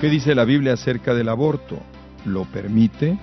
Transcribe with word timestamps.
¿Qué 0.00 0.08
dice 0.08 0.32
la 0.32 0.44
Biblia 0.44 0.74
acerca 0.74 1.12
del 1.12 1.28
aborto? 1.28 1.76
¿Lo 2.24 2.44
permite? 2.44 3.18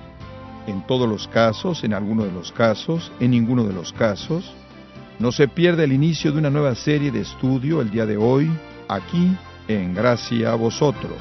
¿En 0.67 0.85
todos 0.85 1.07
los 1.07 1.25
casos? 1.29 1.85
¿En 1.85 1.93
alguno 1.93 2.25
de 2.25 2.33
los 2.33 2.51
casos? 2.51 3.13
¿En 3.21 3.31
ninguno 3.31 3.63
de 3.63 3.71
los 3.71 3.93
casos? 3.93 4.53
No 5.17 5.31
se 5.31 5.47
pierde 5.47 5.85
el 5.85 5.93
inicio 5.93 6.33
de 6.33 6.39
una 6.39 6.49
nueva 6.49 6.75
serie 6.75 7.11
de 7.11 7.21
estudio 7.21 7.79
el 7.79 7.91
día 7.91 8.05
de 8.05 8.17
hoy, 8.17 8.51
aquí, 8.89 9.37
en 9.69 9.93
Gracia 9.93 10.51
a 10.51 10.55
vosotros. 10.55 11.13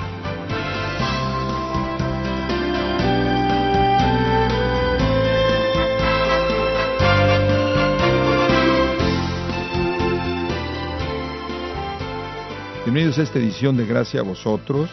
Bienvenidos 12.83 13.19
a 13.19 13.23
esta 13.23 13.39
edición 13.39 13.77
de 13.77 13.87
Gracia 13.87 14.19
a 14.19 14.25
vosotros. 14.25 14.91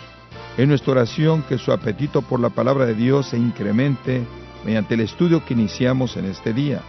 Es 0.58 0.68
nuestra 0.68 0.92
oración 0.92 1.44
que 1.44 1.58
su 1.58 1.72
apetito 1.72 2.22
por 2.22 2.40
la 2.40 2.50
palabra 2.50 2.86
de 2.86 2.94
Dios 2.94 3.28
se 3.28 3.38
incremente 3.38 4.22
mediante 4.66 4.96
el 4.96 5.02
estudio 5.02 5.46
que 5.46 5.54
iniciamos 5.54 6.18
en 6.18 6.26
este 6.26 6.54
día. 6.54 6.82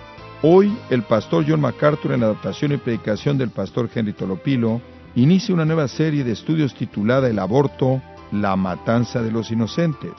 Hoy, 0.42 0.76
el 0.90 1.04
pastor 1.04 1.44
John 1.46 1.60
MacArthur, 1.60 2.12
en 2.12 2.20
la 2.20 2.26
adaptación 2.26 2.72
y 2.72 2.76
predicación 2.76 3.38
del 3.38 3.50
pastor 3.50 3.88
Henry 3.94 4.12
Tolopilo, 4.12 4.80
inicia 5.14 5.54
una 5.54 5.64
nueva 5.64 5.86
serie 5.86 6.24
de 6.24 6.32
estudios 6.32 6.74
titulada 6.74 7.28
El 7.28 7.38
aborto, 7.38 8.02
la 8.32 8.56
matanza 8.56 9.22
de 9.22 9.30
los 9.30 9.50
inocentes. 9.50 10.12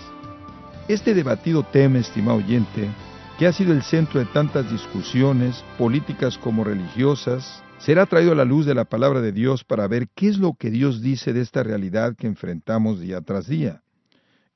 Este 0.87 1.13
debatido 1.13 1.63
tema, 1.63 1.99
estimado 1.99 2.37
oyente, 2.37 2.89
que 3.37 3.48
ha 3.48 3.53
sido 3.53 3.73
el 3.73 3.84
centro 3.84 4.20
de 4.20 4.25
tantas 4.27 4.71
discusiones, 4.71 5.63
políticas 5.77 6.37
como 6.37 6.63
religiosas, 6.63 7.62
será 7.80 8.05
traído 8.05 8.32
a 8.32 8.36
la 8.36 8.45
luz 8.45 8.66
de 8.66 8.76
la 8.76 8.86
palabra 8.86 9.22
de 9.22 9.32
Dios 9.32 9.63
para 9.63 9.88
ver 9.88 10.08
qué 10.16 10.30
es 10.30 10.38
lo 10.38 10.54
que 10.54 10.71
Dios 10.71 11.02
dice 11.02 11.34
de 11.34 11.41
esta 11.41 11.63
realidad 11.63 12.15
que 12.15 12.27
enfrentamos 12.27 12.99
día 12.99 13.21
tras 13.21 13.48
día. 13.48 13.84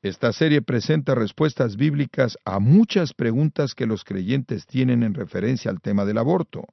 Esta 0.01 0.31
serie 0.31 0.61
presenta 0.61 1.15
respuestas 1.15 1.75
bíblicas 1.75 2.37
a 2.45 2.59
muchas 2.59 3.13
preguntas 3.13 3.73
que 3.73 3.87
los 3.87 4.03
creyentes 4.03 4.65
tienen 4.65 5.03
en 5.03 5.13
referencia 5.13 5.71
al 5.71 5.81
tema 5.81 6.05
del 6.05 6.19
aborto. 6.19 6.65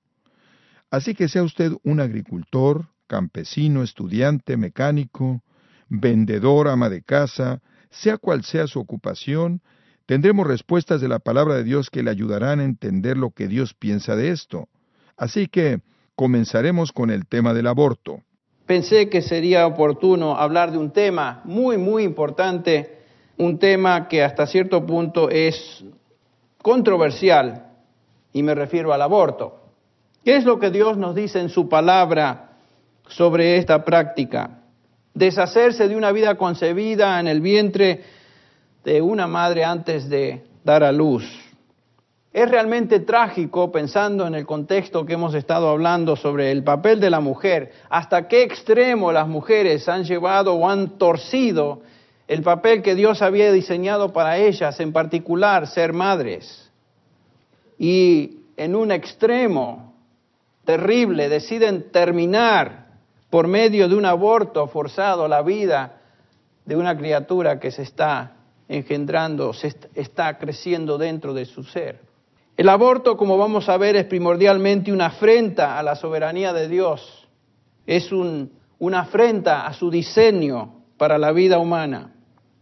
Así 0.91 1.15
que 1.15 1.29
sea 1.29 1.43
usted 1.43 1.73
un 1.83 2.01
agricultor, 2.01 2.89
campesino, 3.07 3.83
estudiante, 3.83 4.57
mecánico, 4.57 5.43
vendedor, 5.89 6.69
ama 6.69 6.89
de 6.89 7.03
casa, 7.03 7.63
sea 7.91 8.19
cual 8.19 8.45
sea 8.45 8.67
su 8.67 8.79
ocupación, 8.79 9.63
tendremos 10.07 10.47
respuestas 10.47 11.01
de 11.01 11.09
la 11.09 11.19
palabra 11.19 11.55
de 11.55 11.65
Dios 11.65 11.91
que 11.91 12.03
le 12.03 12.11
ayudarán 12.11 12.61
a 12.61 12.65
entender 12.65 13.17
lo 13.17 13.31
que 13.31 13.49
Dios 13.49 13.75
piensa 13.75 14.17
de 14.17 14.31
esto. 14.31 14.69
Así 15.17 15.49
que 15.49 15.81
comenzaremos 16.17 16.93
con 16.93 17.11
el 17.11 17.27
tema 17.27 17.53
del 17.55 17.67
aborto. 17.67 18.21
Pensé 18.67 19.09
que 19.09 19.21
sería 19.21 19.67
oportuno 19.67 20.37
hablar 20.37 20.73
de 20.73 20.79
un 20.79 20.91
tema 20.91 21.43
muy, 21.45 21.77
muy 21.77 22.03
importante, 22.03 22.99
un 23.37 23.59
tema 23.59 24.09
que 24.09 24.23
hasta 24.23 24.47
cierto 24.47 24.87
punto 24.87 25.29
es 25.29 25.85
controversial, 26.63 27.67
y 28.33 28.43
me 28.43 28.55
refiero 28.55 28.93
al 28.93 29.03
aborto. 29.03 29.61
¿Qué 30.25 30.37
es 30.37 30.45
lo 30.45 30.59
que 30.59 30.71
Dios 30.71 30.97
nos 30.97 31.15
dice 31.15 31.41
en 31.41 31.51
su 31.51 31.69
palabra 31.69 32.53
sobre 33.09 33.59
esta 33.59 33.85
práctica? 33.85 34.63
Deshacerse 35.13 35.87
de 35.87 35.97
una 35.97 36.11
vida 36.11 36.37
concebida 36.37 37.21
en 37.21 37.29
el 37.29 37.41
vientre 37.41 38.03
de 38.83 39.03
una 39.03 39.27
madre 39.27 39.65
antes 39.65 40.09
de 40.09 40.43
dar 40.65 40.83
a 40.83 40.91
luz. 40.91 41.44
Es 42.35 42.51
realmente 42.51 42.99
trágico 42.99 43.71
pensando 43.71 44.27
en 44.27 44.35
el 44.35 44.45
contexto 44.45 45.07
que 45.07 45.13
hemos 45.13 45.35
estado 45.35 45.69
hablando 45.69 46.17
sobre 46.17 46.51
el 46.51 46.65
papel 46.65 46.99
de 46.99 47.09
la 47.09 47.21
mujer, 47.21 47.71
hasta 47.89 48.27
qué 48.27 48.43
extremo 48.43 49.13
las 49.13 49.29
mujeres 49.29 49.89
han 49.89 50.03
llevado 50.03 50.55
o 50.55 50.69
han 50.69 50.99
torcido 50.99 51.83
el 52.27 52.43
papel 52.43 52.83
que 52.83 52.97
Dios 52.97 53.23
había 53.23 53.53
diseñado 53.53 54.13
para 54.13 54.37
ellas, 54.39 54.81
en 54.81 54.93
particular 54.93 55.69
ser 55.69 55.93
madres. 55.93 56.73
Y 57.79 58.41
en 58.57 58.75
un 58.75 58.91
extremo 58.91 59.95
terrible 60.65 61.29
deciden 61.29 61.93
terminar 61.93 62.87
por 63.31 63.47
medio 63.47 63.89
de 63.89 63.95
un 63.95 64.07
aborto 64.07 64.67
forzado 64.67 65.29
la 65.29 65.43
vida 65.43 66.01
de 66.65 66.75
una 66.75 66.99
criatura 66.99 67.61
que 67.61 67.71
se 67.71 67.83
está 67.83 68.33
engendrando, 68.67 69.53
se 69.53 69.73
está 69.95 70.37
creciendo 70.37 70.99
dentro 70.99 71.33
de 71.33 71.45
su 71.45 71.63
ser. 71.63 72.04
El 72.57 72.69
aborto, 72.69 73.17
como 73.17 73.37
vamos 73.37 73.69
a 73.69 73.77
ver, 73.77 73.97
es 73.97 74.05
primordialmente 74.05 74.93
una 74.93 75.07
afrenta 75.07 75.77
a 75.77 75.83
la 75.83 75.97
soberanía 75.97 76.53
de 76.53 76.69
Dios, 76.69 77.27
es 77.85 78.13
una 78.13 79.01
afrenta 79.01 79.67
a 79.67 79.73
su 79.73 79.91
diseño 79.91 80.83
para 80.97 81.19
la 81.19 81.33
vida 81.33 81.59
humana. 81.59 82.13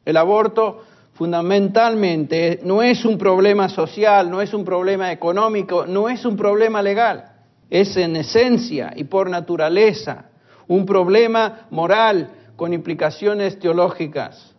El 0.06 0.16
aborto 0.16 0.84
fundamentalmente 1.12 2.60
no 2.64 2.82
es 2.82 3.04
un 3.04 3.18
problema 3.18 3.68
social, 3.68 4.30
no 4.30 4.40
es 4.40 4.54
un 4.54 4.64
problema 4.64 5.12
económico, 5.12 5.84
no 5.86 6.08
es 6.08 6.24
un 6.24 6.36
problema 6.36 6.80
legal, 6.80 7.24
es 7.68 7.94
en 7.98 8.16
esencia 8.16 8.94
y 8.96 9.04
por 9.04 9.28
naturaleza 9.28 10.30
un 10.68 10.86
problema 10.86 11.66
moral 11.70 12.30
con 12.56 12.72
implicaciones 12.72 13.58
teológicas. 13.58 14.54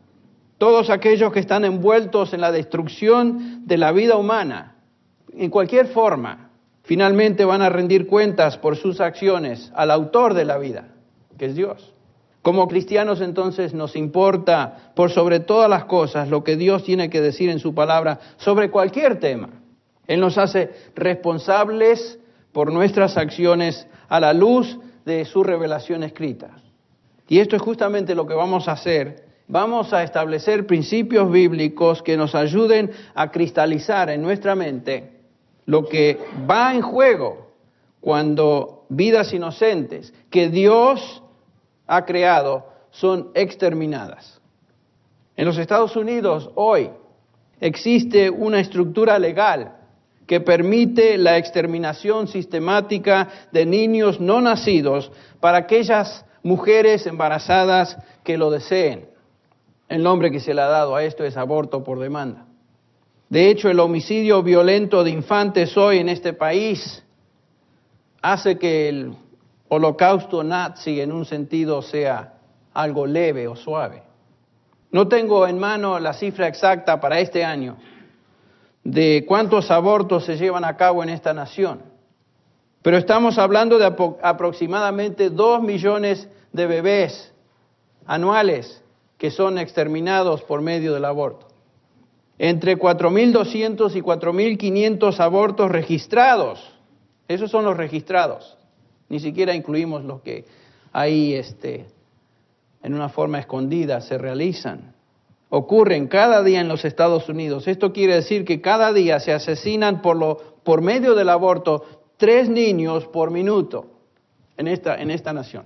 Todos 0.60 0.92
aquellos 0.92 1.34
que 1.34 1.40
están 1.40 1.66
envueltos 1.66 2.34
en 2.34 2.42
la 2.42 2.52
destrucción 2.52 3.66
de 3.66 3.78
la 3.78 3.92
vida 3.92 4.16
humana 4.16 4.73
en 5.38 5.50
cualquier 5.50 5.88
forma, 5.88 6.52
finalmente 6.84 7.46
van 7.46 7.62
a 7.62 7.70
rendir 7.70 8.08
cuentas 8.08 8.58
por 8.58 8.76
sus 8.76 9.00
acciones 9.00 9.72
al 9.76 9.92
autor 9.92 10.34
de 10.34 10.46
la 10.46 10.58
vida, 10.58 10.90
que 11.38 11.46
es 11.46 11.56
Dios. 11.56 11.94
Como 12.42 12.68
cristianos 12.68 13.22
entonces 13.22 13.74
nos 13.74 13.96
importa 13.96 14.92
por 14.96 15.12
sobre 15.12 15.40
todas 15.40 15.70
las 15.70 15.86
cosas 15.86 16.28
lo 16.28 16.44
que 16.44 16.58
Dios 16.58 16.84
tiene 16.84 17.10
que 17.10 17.22
decir 17.22 17.50
en 17.50 17.60
su 17.60 17.74
palabra 17.74 18.20
sobre 18.38 18.70
cualquier 18.70 19.20
tema. 19.20 19.50
Él 20.08 20.20
nos 20.20 20.38
hace 20.38 20.72
responsables 20.94 22.20
por 22.52 22.72
nuestras 22.72 23.16
acciones 23.16 23.88
a 24.10 24.20
la 24.20 24.34
luz 24.34 24.78
de 25.06 25.24
su 25.24 25.42
revelación 25.42 26.04
escrita. 26.04 26.50
Y 27.30 27.40
esto 27.40 27.56
es 27.56 27.62
justamente 27.62 28.14
lo 28.14 28.28
que 28.28 28.34
vamos 28.34 28.68
a 28.68 28.74
hacer. 28.74 29.24
Vamos 29.48 29.94
a 29.94 30.04
establecer 30.04 30.68
principios 30.68 31.32
bíblicos 31.32 32.02
que 32.02 32.18
nos 32.18 32.36
ayuden 32.36 32.92
a 33.16 33.32
cristalizar 33.32 34.10
en 34.10 34.22
nuestra 34.22 34.54
mente 34.54 35.13
lo 35.66 35.88
que 35.88 36.20
va 36.50 36.74
en 36.74 36.82
juego 36.82 37.54
cuando 38.02 38.86
vidas 38.90 39.34
inocentes 39.34 40.14
que 40.30 40.50
Dios 40.50 41.24
ha 41.88 42.06
creado 42.06 42.68
son 42.92 43.32
exterminadas. 43.34 44.42
En 45.36 45.46
los 45.46 45.58
Estados 45.58 45.96
Unidos 45.96 46.50
hoy 46.56 46.92
existe 47.60 48.30
una 48.30 48.60
estructura 48.60 49.18
legal 49.18 49.78
que 50.28 50.40
permite 50.40 51.18
la 51.18 51.38
exterminación 51.38 52.28
sistemática 52.28 53.30
de 53.52 53.66
niños 53.66 54.20
no 54.20 54.42
nacidos 54.42 55.12
para 55.40 55.60
aquellas 55.60 56.26
mujeres 56.44 57.06
embarazadas 57.08 57.98
que 58.24 58.38
lo 58.38 58.52
deseen. 58.52 59.08
El 59.90 60.04
nombre 60.04 60.32
que 60.32 60.40
se 60.40 60.54
le 60.54 60.62
ha 60.62 60.68
dado 60.68 60.96
a 60.96 61.04
esto 61.04 61.24
es 61.24 61.36
aborto 61.36 61.84
por 61.84 62.00
demanda. 62.00 62.46
De 63.34 63.50
hecho, 63.50 63.68
el 63.68 63.80
homicidio 63.80 64.44
violento 64.44 65.04
de 65.04 65.10
infantes 65.10 65.76
hoy 65.76 65.98
en 65.98 66.08
este 66.08 66.34
país 66.34 67.04
hace 68.22 68.60
que 68.60 68.90
el 68.90 69.16
holocausto 69.70 70.44
nazi 70.44 71.02
en 71.02 71.12
un 71.12 71.26
sentido 71.26 71.82
sea 71.82 72.36
algo 72.76 73.08
leve 73.08 73.48
o 73.48 73.56
suave. 73.56 74.04
No 74.92 75.08
tengo 75.08 75.48
en 75.48 75.58
mano 75.58 75.98
la 75.98 76.14
cifra 76.14 76.48
exacta 76.48 77.02
para 77.02 77.20
este 77.22 77.44
año 77.44 77.78
de 78.84 79.26
cuántos 79.28 79.72
abortos 79.72 80.26
se 80.26 80.38
llevan 80.38 80.64
a 80.64 80.78
cabo 80.78 81.02
en 81.02 81.10
esta 81.10 81.34
nación, 81.34 81.82
pero 82.84 82.98
estamos 82.98 83.40
hablando 83.40 83.80
de 83.80 83.92
aproximadamente 84.22 85.32
dos 85.32 85.60
millones 85.64 86.30
de 86.52 86.68
bebés 86.68 87.34
anuales 88.06 88.84
que 89.18 89.32
son 89.32 89.58
exterminados 89.58 90.44
por 90.44 90.62
medio 90.62 90.94
del 90.94 91.06
aborto 91.06 91.53
entre 92.46 92.78
4.200 92.78 93.96
y 93.96 94.02
4.500 94.02 95.18
abortos 95.22 95.72
registrados. 95.72 96.60
Esos 97.26 97.50
son 97.50 97.64
los 97.64 97.78
registrados. 97.78 98.58
Ni 99.08 99.22
siquiera 99.22 99.56
incluimos 99.56 100.04
los 100.04 100.22
que 100.24 100.44
ahí 100.92 101.36
este, 101.36 101.86
en 102.82 102.96
una 102.96 103.08
forma 103.08 103.40
escondida 103.40 104.02
se 104.02 104.18
realizan. 104.18 104.94
Ocurren 105.48 106.10
cada 106.10 106.44
día 106.44 106.60
en 106.60 106.68
los 106.68 106.84
Estados 106.84 107.30
Unidos. 107.30 107.66
Esto 107.70 107.94
quiere 107.94 108.16
decir 108.16 108.44
que 108.44 108.60
cada 108.60 108.92
día 108.92 109.22
se 109.22 109.32
asesinan 109.32 110.02
por, 110.02 110.18
lo, 110.18 110.38
por 110.66 110.82
medio 110.82 111.16
del 111.16 111.30
aborto 111.30 111.86
tres 112.18 112.50
niños 112.50 113.06
por 113.06 113.32
minuto 113.32 113.86
en 114.58 114.68
esta, 114.68 114.96
en 115.02 115.12
esta 115.12 115.32
nación. 115.32 115.64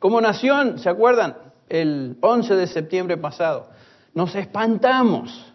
Como 0.00 0.20
nación, 0.20 0.80
¿se 0.80 0.88
acuerdan? 0.88 1.36
El 1.68 2.16
11 2.20 2.56
de 2.56 2.66
septiembre 2.66 3.16
pasado, 3.16 3.68
nos 4.12 4.34
espantamos 4.34 5.53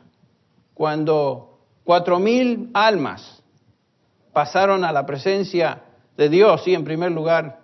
cuando 0.79 1.59
cuatro 1.83 2.19
mil 2.19 2.69
almas 2.73 3.43
pasaron 4.31 4.85
a 4.85 4.93
la 4.93 5.05
presencia 5.05 5.81
de 6.15 6.29
Dios, 6.29 6.65
y 6.69 6.73
en 6.73 6.85
primer 6.85 7.11
lugar, 7.11 7.59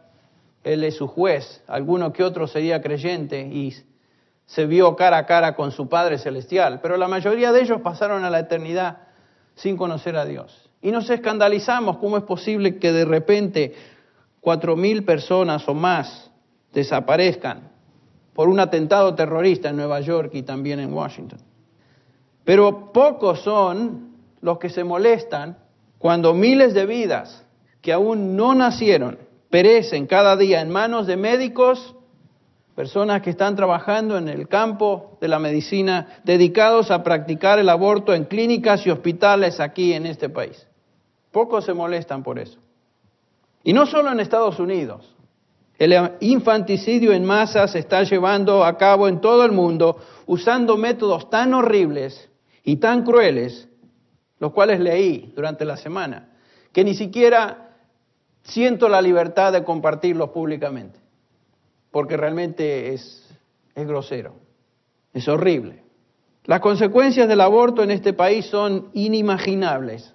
Él 0.65 0.83
es 0.83 0.97
su 0.97 1.07
juez, 1.07 1.63
alguno 1.65 2.11
que 2.11 2.25
otro 2.25 2.45
sería 2.45 2.81
creyente 2.81 3.39
y 3.39 3.73
se 4.45 4.65
vio 4.65 4.97
cara 4.97 5.19
a 5.19 5.25
cara 5.25 5.55
con 5.55 5.71
su 5.71 5.87
Padre 5.87 6.17
Celestial, 6.17 6.81
pero 6.81 6.97
la 6.97 7.07
mayoría 7.07 7.53
de 7.53 7.61
ellos 7.61 7.79
pasaron 7.79 8.25
a 8.25 8.29
la 8.29 8.39
eternidad 8.39 8.97
sin 9.53 9.77
conocer 9.77 10.17
a 10.17 10.25
Dios. 10.25 10.69
Y 10.81 10.91
nos 10.91 11.09
escandalizamos 11.09 11.99
cómo 11.99 12.17
es 12.17 12.23
posible 12.23 12.79
que 12.79 12.91
de 12.91 13.05
repente 13.05 13.75
cuatro 14.41 14.75
mil 14.75 15.05
personas 15.05 15.65
o 15.69 15.73
más 15.73 16.29
desaparezcan 16.73 17.71
por 18.33 18.49
un 18.49 18.59
atentado 18.59 19.15
terrorista 19.15 19.69
en 19.69 19.77
Nueva 19.77 20.01
York 20.01 20.31
y 20.33 20.43
también 20.43 20.81
en 20.81 20.91
Washington. 20.91 21.54
Pero 22.45 22.93
pocos 22.93 23.41
son 23.41 24.15
los 24.41 24.59
que 24.59 24.69
se 24.69 24.83
molestan 24.83 25.57
cuando 25.97 26.33
miles 26.33 26.73
de 26.73 26.85
vidas 26.85 27.43
que 27.81 27.91
aún 27.91 28.35
no 28.35 28.53
nacieron 28.53 29.17
perecen 29.49 30.05
cada 30.05 30.35
día 30.37 30.61
en 30.61 30.69
manos 30.69 31.07
de 31.07 31.17
médicos, 31.17 31.95
personas 32.75 33.21
que 33.21 33.31
están 33.31 33.55
trabajando 33.55 34.17
en 34.17 34.27
el 34.27 34.47
campo 34.47 35.17
de 35.21 35.27
la 35.27 35.39
medicina, 35.39 36.19
dedicados 36.23 36.91
a 36.91 37.03
practicar 37.03 37.57
el 37.57 37.69
aborto 37.69 38.13
en 38.13 38.25
clínicas 38.25 38.85
y 38.85 38.91
hospitales 38.91 39.59
aquí 39.59 39.93
en 39.93 40.05
este 40.05 40.29
país. 40.29 40.67
Pocos 41.31 41.65
se 41.65 41.73
molestan 41.73 42.21
por 42.21 42.37
eso. 42.37 42.59
Y 43.63 43.73
no 43.73 43.85
solo 43.85 44.11
en 44.11 44.19
Estados 44.19 44.59
Unidos. 44.59 45.15
El 45.77 45.93
infanticidio 46.21 47.11
en 47.11 47.25
masa 47.25 47.67
se 47.67 47.79
está 47.79 48.03
llevando 48.03 48.63
a 48.63 48.77
cabo 48.77 49.07
en 49.07 49.19
todo 49.19 49.43
el 49.43 49.51
mundo 49.51 49.97
usando 50.25 50.77
métodos 50.77 51.29
tan 51.29 51.53
horribles 51.53 52.29
y 52.65 52.77
tan 52.77 53.03
crueles, 53.03 53.69
los 54.39 54.51
cuales 54.51 54.79
leí 54.79 55.31
durante 55.35 55.63
la 55.63 55.77
semana, 55.77 56.29
que 56.73 56.83
ni 56.83 56.95
siquiera 56.95 57.69
siento 58.43 58.89
la 58.89 59.01
libertad 59.01 59.53
de 59.53 59.63
compartirlos 59.63 60.31
públicamente, 60.31 60.99
porque 61.91 62.17
realmente 62.17 62.93
es, 62.93 63.23
es 63.75 63.87
grosero, 63.87 64.33
es 65.13 65.27
horrible. 65.27 65.83
Las 66.43 66.59
consecuencias 66.59 67.27
del 67.27 67.41
aborto 67.41 67.81
en 67.83 67.91
este 67.91 68.13
país 68.13 68.45
son 68.47 68.89
inimaginables. 68.93 70.13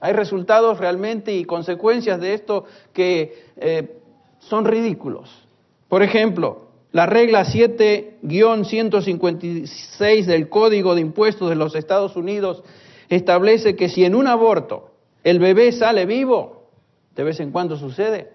Hay 0.00 0.12
resultados 0.14 0.78
realmente 0.78 1.34
y 1.34 1.44
consecuencias 1.44 2.20
de 2.20 2.34
esto 2.34 2.64
que 2.92 3.44
eh, 3.56 4.00
son 4.38 4.64
ridículos. 4.64 5.46
Por 5.88 6.02
ejemplo, 6.02 6.69
la 6.92 7.06
regla 7.06 7.44
7-156 7.44 10.24
del 10.24 10.48
Código 10.48 10.94
de 10.94 11.00
Impuestos 11.00 11.48
de 11.48 11.54
los 11.54 11.74
Estados 11.74 12.16
Unidos 12.16 12.62
establece 13.08 13.76
que 13.76 13.88
si 13.88 14.04
en 14.04 14.14
un 14.14 14.26
aborto 14.26 14.90
el 15.22 15.38
bebé 15.38 15.72
sale 15.72 16.06
vivo, 16.06 16.70
de 17.14 17.24
vez 17.24 17.40
en 17.40 17.52
cuando 17.52 17.76
sucede, 17.76 18.32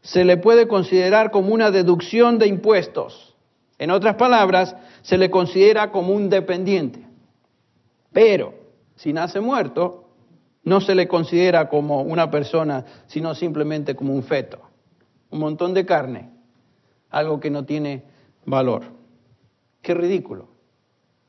se 0.00 0.24
le 0.24 0.36
puede 0.36 0.66
considerar 0.66 1.30
como 1.30 1.54
una 1.54 1.70
deducción 1.70 2.38
de 2.38 2.48
impuestos. 2.48 3.34
En 3.78 3.90
otras 3.90 4.16
palabras, 4.16 4.74
se 5.02 5.18
le 5.18 5.30
considera 5.30 5.92
como 5.92 6.12
un 6.12 6.28
dependiente. 6.28 7.06
Pero 8.12 8.54
si 8.96 9.12
nace 9.12 9.40
muerto, 9.40 10.08
no 10.64 10.80
se 10.80 10.94
le 10.94 11.08
considera 11.08 11.68
como 11.68 12.02
una 12.02 12.30
persona, 12.30 12.84
sino 13.06 13.34
simplemente 13.34 13.94
como 13.94 14.14
un 14.14 14.22
feto 14.22 14.72
un 15.32 15.40
montón 15.40 15.74
de 15.74 15.84
carne, 15.84 16.30
algo 17.12 17.38
que 17.38 17.50
no 17.50 17.64
tiene 17.64 18.02
valor. 18.44 18.82
Qué 19.82 19.94
ridículo. 19.94 20.48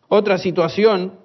Otra 0.08 0.38
situación 0.38 1.20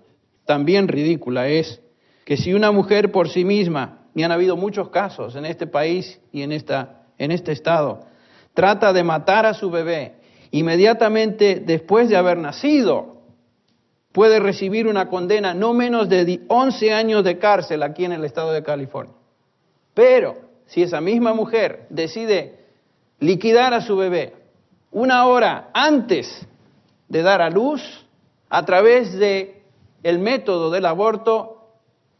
también 0.44 0.88
ridícula 0.88 1.48
es 1.48 1.80
que 2.24 2.36
si 2.36 2.52
una 2.52 2.72
mujer 2.72 3.10
por 3.10 3.28
sí 3.28 3.44
misma, 3.44 3.98
y 4.14 4.22
han 4.22 4.32
habido 4.32 4.56
muchos 4.56 4.90
casos 4.90 5.36
en 5.36 5.46
este 5.46 5.66
país 5.66 6.20
y 6.32 6.42
en, 6.42 6.52
esta, 6.52 7.02
en 7.18 7.30
este 7.30 7.52
estado, 7.52 8.00
trata 8.52 8.92
de 8.92 9.04
matar 9.04 9.46
a 9.46 9.54
su 9.54 9.70
bebé 9.70 10.16
inmediatamente 10.50 11.62
después 11.64 12.08
de 12.08 12.16
haber 12.16 12.38
nacido, 12.38 13.22
puede 14.12 14.40
recibir 14.40 14.86
una 14.86 15.08
condena 15.08 15.54
no 15.54 15.74
menos 15.74 16.08
de 16.08 16.40
11 16.48 16.92
años 16.92 17.22
de 17.22 17.38
cárcel 17.38 17.82
aquí 17.82 18.04
en 18.04 18.12
el 18.12 18.24
estado 18.24 18.52
de 18.52 18.62
California. 18.62 19.14
Pero 19.94 20.36
si 20.66 20.82
esa 20.82 21.00
misma 21.00 21.34
mujer 21.34 21.86
decide 21.90 22.56
liquidar 23.20 23.74
a 23.74 23.82
su 23.82 23.96
bebé 23.96 24.34
una 24.90 25.26
hora 25.26 25.70
antes 25.72 26.46
de 27.08 27.22
dar 27.22 27.42
a 27.42 27.50
luz 27.50 27.82
a 28.48 28.64
través 28.64 29.12
de 29.12 29.62
el 30.02 30.18
método 30.18 30.70
del 30.70 30.86
aborto, 30.86 31.68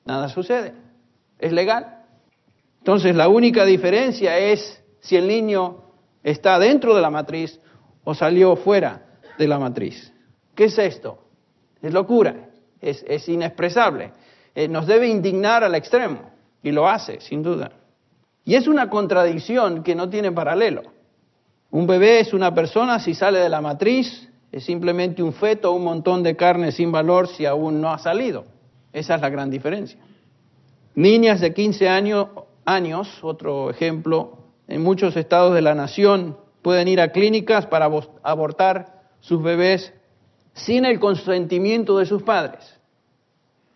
nada 0.04 0.28
sucede. 0.28 0.74
Es 1.38 1.52
legal. 1.52 2.04
Entonces 2.78 3.14
la 3.14 3.28
única 3.28 3.64
diferencia 3.64 4.38
es 4.38 4.82
si 5.00 5.16
el 5.16 5.28
niño 5.28 5.84
está 6.22 6.58
dentro 6.58 6.94
de 6.94 7.02
la 7.02 7.10
matriz 7.10 7.60
o 8.04 8.14
salió 8.14 8.56
fuera 8.56 9.02
de 9.38 9.48
la 9.48 9.58
matriz. 9.58 10.12
¿Qué 10.54 10.64
es 10.64 10.78
esto? 10.78 11.18
Es 11.80 11.92
locura, 11.92 12.48
es, 12.80 13.28
inexpresable. 13.28 14.12
Eh, 14.54 14.68
nos 14.68 14.86
debe 14.86 15.08
indignar 15.08 15.62
al 15.62 15.74
extremo 15.74 16.30
y 16.62 16.72
lo 16.72 16.88
hace, 16.88 17.20
sin 17.20 17.42
duda. 17.42 17.70
Y 18.44 18.54
es 18.54 18.66
una 18.66 18.90
contradicción 18.90 19.82
que 19.82 19.94
no 19.94 20.08
tiene 20.08 20.32
paralelo. 20.32 20.82
Un 21.70 21.86
bebé 21.86 22.20
es 22.20 22.32
una 22.32 22.54
persona 22.54 22.98
si 22.98 23.14
sale 23.14 23.40
de 23.40 23.48
la 23.48 23.60
matriz, 23.60 24.28
es 24.50 24.64
simplemente 24.64 25.22
un 25.22 25.34
feto, 25.34 25.72
un 25.72 25.84
montón 25.84 26.22
de 26.22 26.34
carne 26.34 26.72
sin 26.72 26.90
valor 26.90 27.28
si 27.28 27.44
aún 27.44 27.80
no 27.80 27.90
ha 27.90 27.98
salido. 27.98 28.46
Esa 28.92 29.16
es 29.16 29.20
la 29.20 29.28
gran 29.28 29.50
diferencia. 29.50 29.98
Niñas 30.94 31.40
de 31.40 31.52
15 31.52 31.88
años, 31.88 32.28
años, 32.64 33.22
otro 33.22 33.70
ejemplo, 33.70 34.38
en 34.66 34.82
muchos 34.82 35.16
estados 35.16 35.54
de 35.54 35.62
la 35.62 35.74
nación 35.74 36.38
pueden 36.62 36.88
ir 36.88 37.00
a 37.00 37.12
clínicas 37.12 37.66
para 37.66 37.90
abortar 38.22 39.02
sus 39.20 39.42
bebés 39.42 39.92
sin 40.54 40.84
el 40.84 40.98
consentimiento 40.98 41.98
de 41.98 42.06
sus 42.06 42.22
padres. 42.22 42.78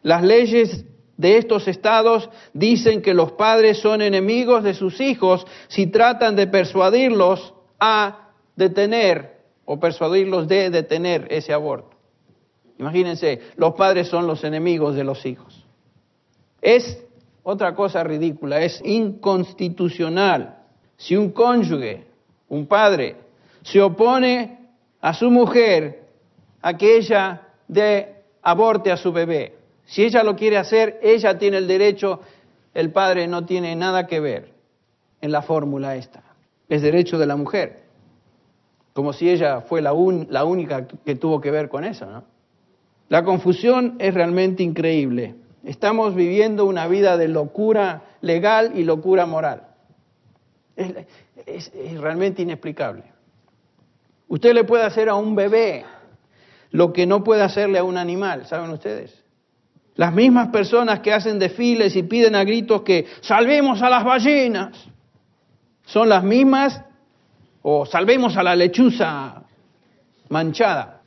Las 0.02 0.22
leyes 0.22 0.84
de 1.16 1.36
estos 1.36 1.68
estados 1.68 2.28
dicen 2.54 3.02
que 3.02 3.14
los 3.14 3.32
padres 3.32 3.78
son 3.78 4.02
enemigos 4.02 4.64
de 4.64 4.74
sus 4.74 5.00
hijos 5.00 5.46
si 5.68 5.86
tratan 5.86 6.34
de 6.34 6.46
persuadirlos 6.46 7.54
a 7.84 8.28
detener 8.54 9.38
o 9.64 9.80
persuadirlos 9.80 10.46
de 10.46 10.70
detener 10.70 11.26
ese 11.30 11.52
aborto. 11.52 11.96
Imagínense, 12.78 13.40
los 13.56 13.74
padres 13.74 14.06
son 14.06 14.28
los 14.28 14.44
enemigos 14.44 14.94
de 14.94 15.02
los 15.02 15.26
hijos. 15.26 15.66
Es 16.60 17.04
otra 17.42 17.74
cosa 17.74 18.04
ridícula, 18.04 18.60
es 18.60 18.80
inconstitucional. 18.84 20.58
Si 20.96 21.16
un 21.16 21.32
cónyuge, 21.32 22.06
un 22.50 22.68
padre, 22.68 23.16
se 23.62 23.82
opone 23.82 24.60
a 25.00 25.12
su 25.12 25.28
mujer 25.28 26.04
a 26.60 26.76
que 26.76 26.98
ella 26.98 27.48
dé 27.66 28.22
aborte 28.42 28.92
a 28.92 28.96
su 28.96 29.10
bebé, 29.10 29.56
si 29.86 30.04
ella 30.04 30.22
lo 30.22 30.36
quiere 30.36 30.56
hacer, 30.56 31.00
ella 31.02 31.36
tiene 31.36 31.56
el 31.56 31.66
derecho, 31.66 32.20
el 32.74 32.92
padre 32.92 33.26
no 33.26 33.44
tiene 33.44 33.74
nada 33.74 34.06
que 34.06 34.20
ver 34.20 34.52
en 35.20 35.32
la 35.32 35.42
fórmula 35.42 35.96
esta. 35.96 36.31
Es 36.72 36.80
derecho 36.80 37.18
de 37.18 37.26
la 37.26 37.36
mujer. 37.36 37.82
Como 38.94 39.12
si 39.12 39.28
ella 39.28 39.60
fue 39.60 39.82
la, 39.82 39.92
la 40.30 40.44
única 40.44 40.86
que 40.86 41.16
tuvo 41.16 41.38
que 41.38 41.50
ver 41.50 41.68
con 41.68 41.84
eso, 41.84 42.06
¿no? 42.06 42.24
La 43.10 43.24
confusión 43.24 43.96
es 43.98 44.14
realmente 44.14 44.62
increíble. 44.62 45.34
Estamos 45.64 46.14
viviendo 46.14 46.64
una 46.64 46.86
vida 46.86 47.18
de 47.18 47.28
locura 47.28 48.04
legal 48.22 48.72
y 48.74 48.84
locura 48.84 49.26
moral. 49.26 49.64
es, 50.74 51.70
realmente 52.00 52.40
inexplicable. 52.40 53.04
Usted 54.28 54.54
le 54.54 54.64
puede 54.64 54.84
hacer 54.84 55.10
a 55.10 55.14
un 55.14 55.34
bebé 55.34 55.84
lo 56.70 56.90
que 56.90 57.06
no 57.06 57.22
puede 57.22 57.42
hacerle 57.42 57.80
a 57.80 57.84
un 57.84 57.98
animal, 57.98 58.46
¿saben 58.46 58.70
ustedes? 58.70 59.22
Las 59.94 60.14
mismas 60.14 60.48
personas 60.48 61.00
que 61.00 61.12
hacen 61.12 61.38
desfiles 61.38 61.94
y 61.96 62.02
piden 62.02 62.34
a 62.34 62.44
gritos 62.44 62.80
que 62.80 63.04
salvemos 63.20 63.82
a 63.82 63.90
las 63.90 64.04
ballenas, 64.04 64.88
son 65.84 66.08
las 66.08 66.24
mismas, 66.24 66.82
o 67.62 67.86
salvemos 67.86 68.36
a 68.36 68.42
la 68.42 68.56
lechuza 68.56 69.42
manchada, 70.28 71.02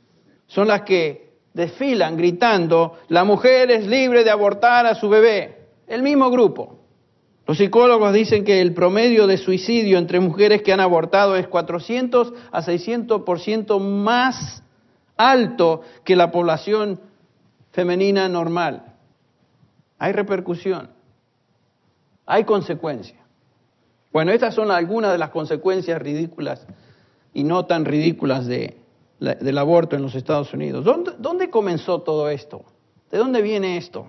son 0.46 0.68
las 0.68 0.82
que 0.82 1.26
desfilan 1.52 2.16
gritando, 2.16 2.98
la 3.08 3.24
mujer 3.24 3.70
es 3.70 3.86
libre 3.86 4.24
de 4.24 4.30
abortar 4.30 4.86
a 4.86 4.94
su 4.94 5.08
bebé, 5.08 5.68
el 5.86 6.02
mismo 6.02 6.30
grupo. 6.30 6.80
Los 7.46 7.58
psicólogos 7.58 8.12
dicen 8.12 8.44
que 8.44 8.60
el 8.60 8.74
promedio 8.74 9.26
de 9.26 9.38
suicidio 9.38 9.98
entre 9.98 10.18
mujeres 10.18 10.62
que 10.62 10.72
han 10.72 10.80
abortado 10.80 11.36
es 11.36 11.46
400 11.46 12.32
a 12.50 12.60
600% 12.60 13.78
más 13.78 14.62
alto 15.16 15.82
que 16.04 16.16
la 16.16 16.30
población 16.30 17.00
femenina 17.70 18.28
normal. 18.28 18.94
Hay 19.98 20.12
repercusión, 20.12 20.90
hay 22.26 22.44
consecuencia. 22.44 23.25
Bueno, 24.12 24.32
estas 24.32 24.54
son 24.54 24.70
algunas 24.70 25.12
de 25.12 25.18
las 25.18 25.30
consecuencias 25.30 26.00
ridículas 26.00 26.66
y 27.34 27.44
no 27.44 27.66
tan 27.66 27.84
ridículas 27.84 28.46
de, 28.46 28.78
del 29.18 29.58
aborto 29.58 29.96
en 29.96 30.02
los 30.02 30.14
Estados 30.14 30.52
Unidos. 30.54 30.84
¿Dónde, 30.84 31.12
¿Dónde 31.18 31.50
comenzó 31.50 32.00
todo 32.02 32.28
esto? 32.28 32.64
¿De 33.10 33.18
dónde 33.18 33.42
viene 33.42 33.76
esto? 33.76 34.06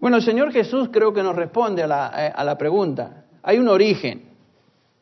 Bueno, 0.00 0.18
el 0.18 0.22
Señor 0.22 0.52
Jesús 0.52 0.90
creo 0.92 1.12
que 1.12 1.22
nos 1.22 1.34
responde 1.34 1.82
a 1.82 1.86
la, 1.86 2.06
a 2.06 2.44
la 2.44 2.56
pregunta. 2.56 3.24
Hay 3.42 3.58
un 3.58 3.68
origen 3.68 4.30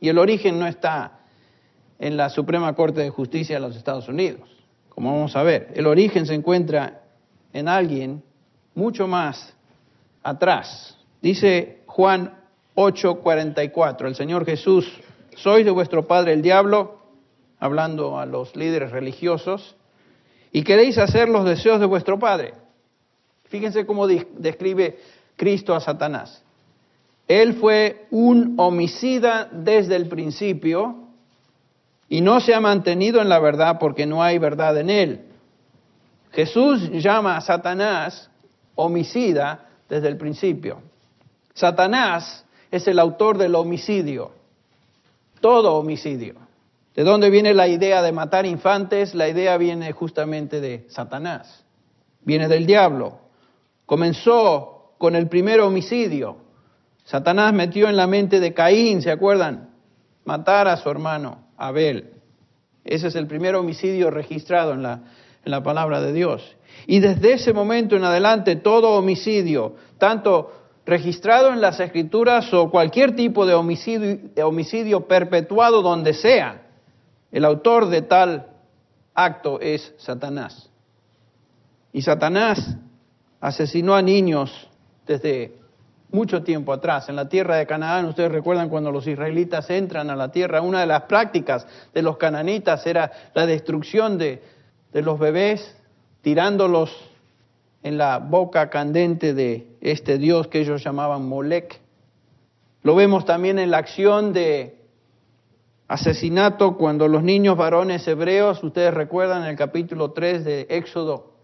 y 0.01 0.09
el 0.09 0.19
origen 0.19 0.59
no 0.59 0.67
está 0.67 1.21
en 1.99 2.17
la 2.17 2.31
Suprema 2.31 2.75
Corte 2.75 3.01
de 3.01 3.11
Justicia 3.11 3.57
de 3.57 3.61
los 3.61 3.77
Estados 3.77 4.09
Unidos 4.09 4.57
como 4.97 5.13
vamos 5.13 5.37
a 5.37 5.43
ver. 5.43 5.73
El 5.75 5.87
origen 5.87 6.25
se 6.25 6.33
encuentra 6.33 7.03
en 7.53 7.69
alguien 7.69 8.23
mucho 8.75 9.07
más 9.07 9.55
atrás. 10.23 10.97
Dice 11.21 11.83
Juan 11.85 12.36
8:44, 12.77 14.07
el 14.07 14.15
Señor 14.15 14.45
Jesús, 14.45 14.87
sois 15.35 15.65
de 15.65 15.71
vuestro 15.71 16.07
padre 16.07 16.35
el 16.35 16.43
diablo, 16.43 17.01
hablando 17.59 18.19
a 18.19 18.27
los 18.27 18.55
líderes 18.55 18.93
religiosos, 18.93 19.75
y 20.53 20.63
queréis 20.63 20.99
hacer 20.99 21.29
los 21.29 21.45
deseos 21.45 21.81
de 21.81 21.87
vuestro 21.87 22.19
padre. 22.19 22.55
Fíjense 23.45 23.87
cómo 23.87 24.07
describe 24.07 24.99
Cristo 25.37 25.75
a 25.75 25.81
Satanás. 25.81 26.43
Él 27.29 27.55
fue 27.55 28.07
un 28.11 28.55
homicida 28.59 29.49
desde 29.51 29.97
el 29.97 30.07
principio 30.07 30.97
y 32.09 32.21
no 32.21 32.41
se 32.41 32.55
ha 32.55 32.61
mantenido 32.61 33.21
en 33.21 33.29
la 33.29 33.39
verdad 33.39 33.79
porque 33.81 34.07
no 34.07 34.23
hay 34.23 34.39
verdad 34.39 34.79
en 34.79 34.91
él. 34.91 35.21
Jesús 36.33 36.91
llama 36.91 37.37
a 37.37 37.41
Satanás 37.41 38.31
homicida 38.75 39.67
desde 39.89 40.09
el 40.09 40.17
principio. 40.17 40.81
Satanás 41.55 42.46
es 42.77 42.87
el 42.87 42.99
autor 42.99 43.39
del 43.39 43.55
homicidio, 43.55 44.31
todo 45.41 45.75
homicidio. 45.75 46.35
¿De 46.95 47.05
dónde 47.05 47.29
viene 47.29 47.53
la 47.53 47.69
idea 47.69 48.03
de 48.03 48.13
matar 48.13 48.47
infantes? 48.47 49.15
La 49.15 49.29
idea 49.29 49.57
viene 49.59 49.93
justamente 49.93 50.61
de 50.61 50.87
Satanás, 50.89 51.65
viene 52.23 52.49
del 52.49 52.67
diablo. 52.67 53.19
Comenzó 53.85 54.95
con 54.99 55.15
el 55.15 55.29
primer 55.29 55.61
homicidio. 55.61 56.39
Satanás 57.05 57.53
metió 57.53 57.89
en 57.89 57.97
la 57.97 58.07
mente 58.07 58.41
de 58.41 58.55
Caín, 58.55 59.03
¿se 59.03 59.11
acuerdan? 59.11 59.71
Matar 60.25 60.69
a 60.69 60.77
su 60.77 60.89
hermano. 60.89 61.47
Abel. 61.57 62.13
Ese 62.85 63.09
es 63.09 63.15
el 63.17 63.27
primer 63.27 63.55
homicidio 63.55 64.11
registrado 64.11 64.73
en 64.73 64.83
la, 64.83 65.01
en 65.45 65.51
la 65.51 65.63
palabra 65.63 66.01
de 66.01 66.13
Dios. 66.13 66.57
Y 66.87 67.01
desde 67.01 67.33
ese 67.33 67.53
momento 67.53 67.97
en 67.97 68.05
adelante, 68.05 68.57
todo 68.57 68.91
homicidio, 68.93 69.77
tanto 69.99 70.53
registrado 70.87 71.53
en 71.53 71.61
las 71.61 71.81
escrituras 71.81 72.55
o 72.55 72.71
cualquier 72.71 73.17
tipo 73.17 73.45
de 73.45 73.55
homicidio, 73.55 75.09
perpetuado 75.09 75.83
donde 75.83 76.15
sea, 76.15 76.63
el 77.33 77.45
autor 77.45 77.89
de 77.89 78.03
tal 78.03 78.47
acto 79.13 79.61
es 79.61 79.93
Satanás. 79.99 80.71
Y 81.93 82.03
Satanás 82.03 82.77
asesinó 83.41 83.97
a 83.97 84.03
niños 84.03 84.71
desde 85.07 85.59
mucho 86.13 86.45
tiempo 86.45 86.73
atrás, 86.73 87.09
en 87.09 87.17
la 87.17 87.29
tierra 87.29 87.57
de 87.57 87.67
Canaán, 87.67 88.07
ustedes 88.07 88.31
recuerdan 88.31 88.69
cuando 88.69 88.93
los 88.93 89.07
israelitas 89.09 89.69
entran 89.71 90.09
a 90.09 90.15
la 90.15 90.31
tierra, 90.31 90.63
una 90.63 90.81
de 90.81 90.87
las 90.87 91.03
prácticas 91.03 91.67
de 91.93 92.01
los 92.01 92.17
cananitas 92.17 92.87
era 92.87 93.11
la 93.35 93.45
destrucción 93.45 94.17
de, 94.17 94.41
de 94.93 95.03
los 95.03 95.19
bebés, 95.19 95.77
tirándolos 96.23 96.91
en 97.87 97.99
la 97.99 98.19
boca 98.19 98.69
candente 98.69 99.33
de 99.33 99.79
este 99.81 100.19
dios 100.19 100.49
que 100.49 100.59
ellos 100.59 100.83
llamaban 100.83 101.29
Molec. 101.29 101.79
Lo 102.83 102.97
vemos 102.97 103.25
también 103.25 103.61
en 103.61 103.71
la 103.71 103.79
acción 103.79 104.33
de 104.33 104.81
asesinato 105.87 106.77
cuando 106.79 107.07
los 107.07 107.23
niños 107.23 107.57
varones 107.57 108.09
hebreos, 108.09 108.61
ustedes 108.65 108.93
recuerdan 108.93 109.45
el 109.45 109.55
capítulo 109.55 110.11
3 110.11 110.45
de 110.45 110.67
Éxodo, 110.69 111.35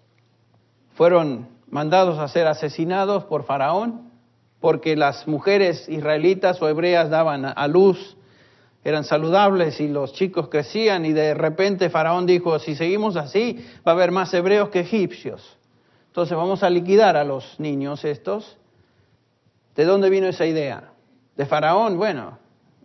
fueron 0.94 1.46
mandados 1.70 2.18
a 2.18 2.26
ser 2.26 2.48
asesinados 2.48 3.22
por 3.26 3.44
Faraón 3.44 4.10
porque 4.58 4.96
las 4.96 5.28
mujeres 5.28 5.88
israelitas 5.88 6.60
o 6.60 6.68
hebreas 6.68 7.08
daban 7.08 7.44
a 7.44 7.68
luz, 7.68 8.16
eran 8.82 9.04
saludables 9.04 9.78
y 9.78 9.86
los 9.86 10.12
chicos 10.12 10.48
crecían 10.48 11.04
y 11.04 11.12
de 11.12 11.34
repente 11.34 11.88
Faraón 11.88 12.26
dijo, 12.26 12.58
si 12.58 12.74
seguimos 12.74 13.14
así, 13.14 13.64
va 13.86 13.92
a 13.92 13.94
haber 13.94 14.10
más 14.10 14.34
hebreos 14.34 14.70
que 14.70 14.80
egipcios. 14.80 15.61
Entonces 16.12 16.36
vamos 16.36 16.62
a 16.62 16.68
liquidar 16.68 17.16
a 17.16 17.24
los 17.24 17.58
niños 17.58 18.04
estos. 18.04 18.58
¿De 19.74 19.86
dónde 19.86 20.10
vino 20.10 20.26
esa 20.26 20.44
idea? 20.44 20.92
De 21.34 21.46
Faraón, 21.46 21.96
bueno, 21.96 22.36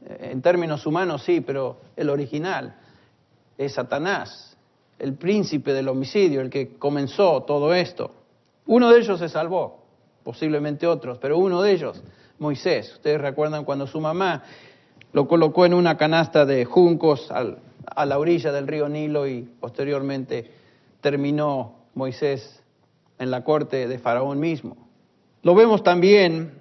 en 0.08 0.42
términos 0.42 0.86
humanos 0.86 1.24
sí, 1.24 1.42
pero 1.42 1.82
el 1.98 2.10
original 2.10 2.78
es 3.58 3.74
Satanás, 3.74 4.56
el 4.98 5.16
príncipe 5.16 5.74
del 5.74 5.90
homicidio, 5.90 6.40
el 6.40 6.50
que 6.50 6.78
comenzó 6.78 7.44
todo 7.44 7.74
esto. 7.74 8.12
Uno 8.66 8.90
de 8.92 9.00
ellos 9.00 9.20
se 9.20 9.28
salvó, 9.28 9.84
posiblemente 10.24 10.88
otros, 10.88 11.18
pero 11.18 11.38
uno 11.38 11.62
de 11.62 11.74
ellos, 11.74 12.02
Moisés. 12.40 12.94
Ustedes 12.94 13.20
recuerdan 13.20 13.66
cuando 13.66 13.88
su 13.88 14.00
mamá 14.00 14.42
lo 15.12 15.28
colocó 15.28 15.66
en 15.66 15.74
una 15.74 15.98
canasta 15.98 16.46
de 16.46 16.64
juncos 16.64 17.30
a 17.30 18.06
la 18.06 18.20
orilla 18.20 18.54
del 18.54 18.68
río 18.68 18.88
Nilo 18.88 19.28
y 19.28 19.42
posteriormente 19.42 20.50
terminó 21.02 21.74
Moisés 21.94 22.64
en 23.20 23.32
la 23.32 23.44
corte 23.44 23.88
de 23.88 24.00
Faraón 24.00 24.40
mismo. 24.40 24.90
Lo 25.44 25.56
vemos 25.56 25.84
también, 25.84 26.54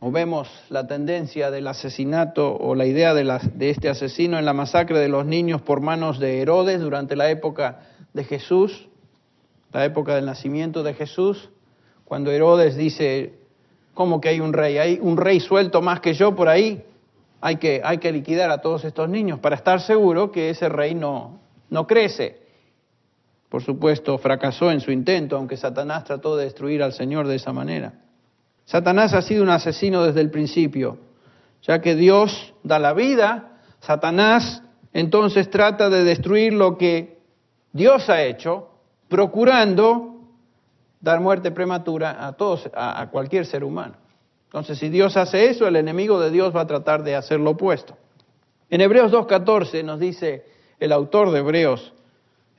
o 0.00 0.10
vemos 0.10 0.48
la 0.68 0.86
tendencia 0.86 1.50
del 1.50 1.66
asesinato 1.66 2.56
o 2.56 2.74
la 2.74 2.86
idea 2.86 3.14
de, 3.14 3.24
de 3.54 3.70
este 3.70 3.88
asesino 3.88 4.38
en 4.38 4.44
la 4.44 4.52
masacre 4.52 4.98
de 4.98 5.08
los 5.08 5.26
niños 5.26 5.62
por 5.62 5.80
manos 5.80 6.18
de 6.18 6.40
Herodes 6.40 6.80
durante 6.80 7.16
la 7.16 7.30
época 7.30 7.80
de 8.12 8.24
Jesús, 8.24 8.88
la 9.72 9.84
época 9.84 10.14
del 10.14 10.26
nacimiento 10.26 10.82
de 10.82 10.94
Jesús 10.94 11.50
cuando 12.12 12.30
Herodes 12.30 12.76
dice, 12.76 13.38
¿cómo 13.94 14.20
que 14.20 14.28
hay 14.28 14.40
un 14.40 14.52
rey? 14.52 14.76
¿Hay 14.76 14.98
un 15.00 15.16
rey 15.16 15.40
suelto 15.40 15.80
más 15.80 16.00
que 16.00 16.12
yo 16.12 16.36
por 16.36 16.46
ahí? 16.46 16.84
Hay 17.40 17.56
que, 17.56 17.80
hay 17.82 17.96
que 17.96 18.12
liquidar 18.12 18.50
a 18.50 18.60
todos 18.60 18.84
estos 18.84 19.08
niños 19.08 19.38
para 19.38 19.56
estar 19.56 19.80
seguro 19.80 20.30
que 20.30 20.50
ese 20.50 20.68
rey 20.68 20.94
no, 20.94 21.40
no 21.70 21.86
crece. 21.86 22.41
Por 23.52 23.62
supuesto, 23.62 24.16
fracasó 24.16 24.70
en 24.70 24.80
su 24.80 24.90
intento, 24.90 25.36
aunque 25.36 25.58
Satanás 25.58 26.04
trató 26.04 26.38
de 26.38 26.44
destruir 26.44 26.82
al 26.82 26.94
Señor 26.94 27.28
de 27.28 27.34
esa 27.34 27.52
manera. 27.52 27.92
Satanás 28.64 29.12
ha 29.12 29.20
sido 29.20 29.42
un 29.42 29.50
asesino 29.50 30.02
desde 30.04 30.22
el 30.22 30.30
principio, 30.30 30.96
ya 31.60 31.82
que 31.82 31.94
Dios 31.94 32.54
da 32.62 32.78
la 32.78 32.94
vida, 32.94 33.58
Satanás 33.78 34.62
entonces 34.94 35.50
trata 35.50 35.90
de 35.90 36.02
destruir 36.02 36.54
lo 36.54 36.78
que 36.78 37.18
Dios 37.74 38.08
ha 38.08 38.22
hecho, 38.22 38.70
procurando 39.10 40.14
dar 41.02 41.20
muerte 41.20 41.50
prematura 41.50 42.26
a 42.26 42.32
todos, 42.32 42.70
a, 42.74 43.06
cualquier 43.10 43.44
ser 43.44 43.64
humano. 43.64 43.96
Entonces, 44.46 44.78
si 44.78 44.88
Dios 44.88 45.18
hace 45.18 45.50
eso, 45.50 45.68
el 45.68 45.76
enemigo 45.76 46.18
de 46.18 46.30
Dios 46.30 46.56
va 46.56 46.62
a 46.62 46.66
tratar 46.66 47.02
de 47.02 47.16
hacer 47.16 47.38
lo 47.38 47.50
opuesto. 47.50 47.98
En 48.70 48.80
Hebreos 48.80 49.12
2.14 49.12 49.84
nos 49.84 50.00
dice 50.00 50.46
el 50.80 50.90
autor 50.90 51.30
de 51.32 51.40
Hebreos 51.40 51.92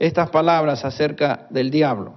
estas 0.05 0.29
palabras 0.31 0.83
acerca 0.83 1.47
del 1.49 1.71
diablo. 1.71 2.15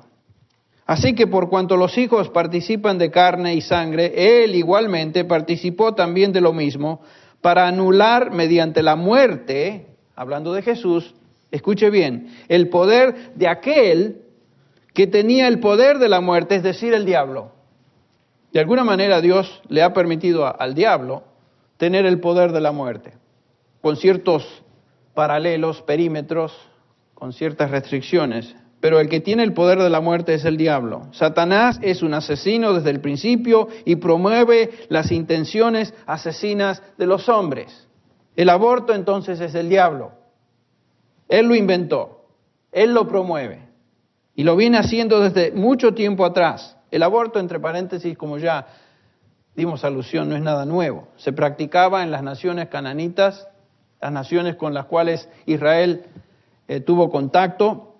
Así 0.86 1.14
que 1.14 1.28
por 1.28 1.48
cuanto 1.48 1.76
los 1.76 1.96
hijos 1.98 2.30
participan 2.30 2.98
de 2.98 3.12
carne 3.12 3.54
y 3.54 3.60
sangre, 3.60 4.42
él 4.42 4.56
igualmente 4.56 5.24
participó 5.24 5.94
también 5.94 6.32
de 6.32 6.40
lo 6.40 6.52
mismo 6.52 7.00
para 7.40 7.68
anular 7.68 8.32
mediante 8.32 8.82
la 8.82 8.96
muerte, 8.96 9.86
hablando 10.16 10.52
de 10.52 10.62
Jesús, 10.62 11.14
escuche 11.52 11.90
bien, 11.90 12.34
el 12.48 12.70
poder 12.70 13.34
de 13.36 13.46
aquel 13.46 14.22
que 14.92 15.06
tenía 15.06 15.46
el 15.46 15.60
poder 15.60 15.98
de 15.98 16.08
la 16.08 16.20
muerte, 16.20 16.56
es 16.56 16.64
decir, 16.64 16.92
el 16.92 17.04
diablo. 17.04 17.52
De 18.52 18.58
alguna 18.58 18.82
manera 18.82 19.20
Dios 19.20 19.62
le 19.68 19.84
ha 19.84 19.92
permitido 19.92 20.60
al 20.60 20.74
diablo 20.74 21.22
tener 21.76 22.04
el 22.04 22.18
poder 22.18 22.50
de 22.50 22.60
la 22.60 22.72
muerte, 22.72 23.12
con 23.80 23.96
ciertos 23.96 24.44
paralelos, 25.14 25.82
perímetros, 25.82 26.52
con 27.16 27.32
ciertas 27.32 27.70
restricciones. 27.70 28.54
Pero 28.78 29.00
el 29.00 29.08
que 29.08 29.20
tiene 29.20 29.42
el 29.42 29.54
poder 29.54 29.78
de 29.78 29.90
la 29.90 30.00
muerte 30.00 30.34
es 30.34 30.44
el 30.44 30.58
diablo. 30.58 31.08
Satanás 31.12 31.80
es 31.82 32.02
un 32.02 32.12
asesino 32.14 32.74
desde 32.74 32.90
el 32.90 33.00
principio 33.00 33.68
y 33.86 33.96
promueve 33.96 34.70
las 34.90 35.10
intenciones 35.10 35.94
asesinas 36.06 36.82
de 36.98 37.06
los 37.06 37.28
hombres. 37.28 37.88
El 38.36 38.50
aborto 38.50 38.94
entonces 38.94 39.40
es 39.40 39.54
el 39.54 39.70
diablo. 39.70 40.12
Él 41.28 41.46
lo 41.46 41.54
inventó, 41.54 42.26
él 42.70 42.92
lo 42.92 43.08
promueve. 43.08 43.66
Y 44.34 44.44
lo 44.44 44.54
viene 44.54 44.76
haciendo 44.76 45.20
desde 45.20 45.52
mucho 45.52 45.94
tiempo 45.94 46.26
atrás. 46.26 46.76
El 46.90 47.02
aborto, 47.02 47.40
entre 47.40 47.58
paréntesis, 47.58 48.16
como 48.18 48.36
ya 48.36 48.66
dimos 49.56 49.82
alusión, 49.84 50.28
no 50.28 50.36
es 50.36 50.42
nada 50.42 50.66
nuevo. 50.66 51.08
Se 51.16 51.32
practicaba 51.32 52.02
en 52.02 52.10
las 52.10 52.22
naciones 52.22 52.68
cananitas, 52.68 53.48
las 54.02 54.12
naciones 54.12 54.56
con 54.56 54.74
las 54.74 54.84
cuales 54.84 55.30
Israel 55.46 56.04
eh, 56.68 56.80
tuvo 56.80 57.10
contacto. 57.10 57.96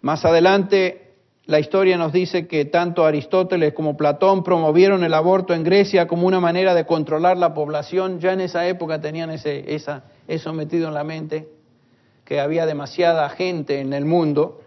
Más 0.00 0.24
adelante, 0.24 1.14
la 1.46 1.60
historia 1.60 1.96
nos 1.96 2.12
dice 2.12 2.46
que 2.46 2.64
tanto 2.64 3.04
Aristóteles 3.04 3.72
como 3.74 3.96
Platón 3.96 4.42
promovieron 4.42 5.04
el 5.04 5.14
aborto 5.14 5.54
en 5.54 5.64
Grecia 5.64 6.06
como 6.06 6.26
una 6.26 6.40
manera 6.40 6.74
de 6.74 6.86
controlar 6.86 7.36
la 7.36 7.54
población. 7.54 8.20
Ya 8.20 8.32
en 8.32 8.40
esa 8.40 8.66
época 8.66 9.00
tenían 9.00 9.30
ese, 9.30 9.74
esa, 9.74 10.04
eso 10.28 10.52
metido 10.52 10.88
en 10.88 10.94
la 10.94 11.04
mente, 11.04 11.48
que 12.24 12.40
había 12.40 12.66
demasiada 12.66 13.28
gente 13.30 13.80
en 13.80 13.92
el 13.92 14.04
mundo 14.04 14.60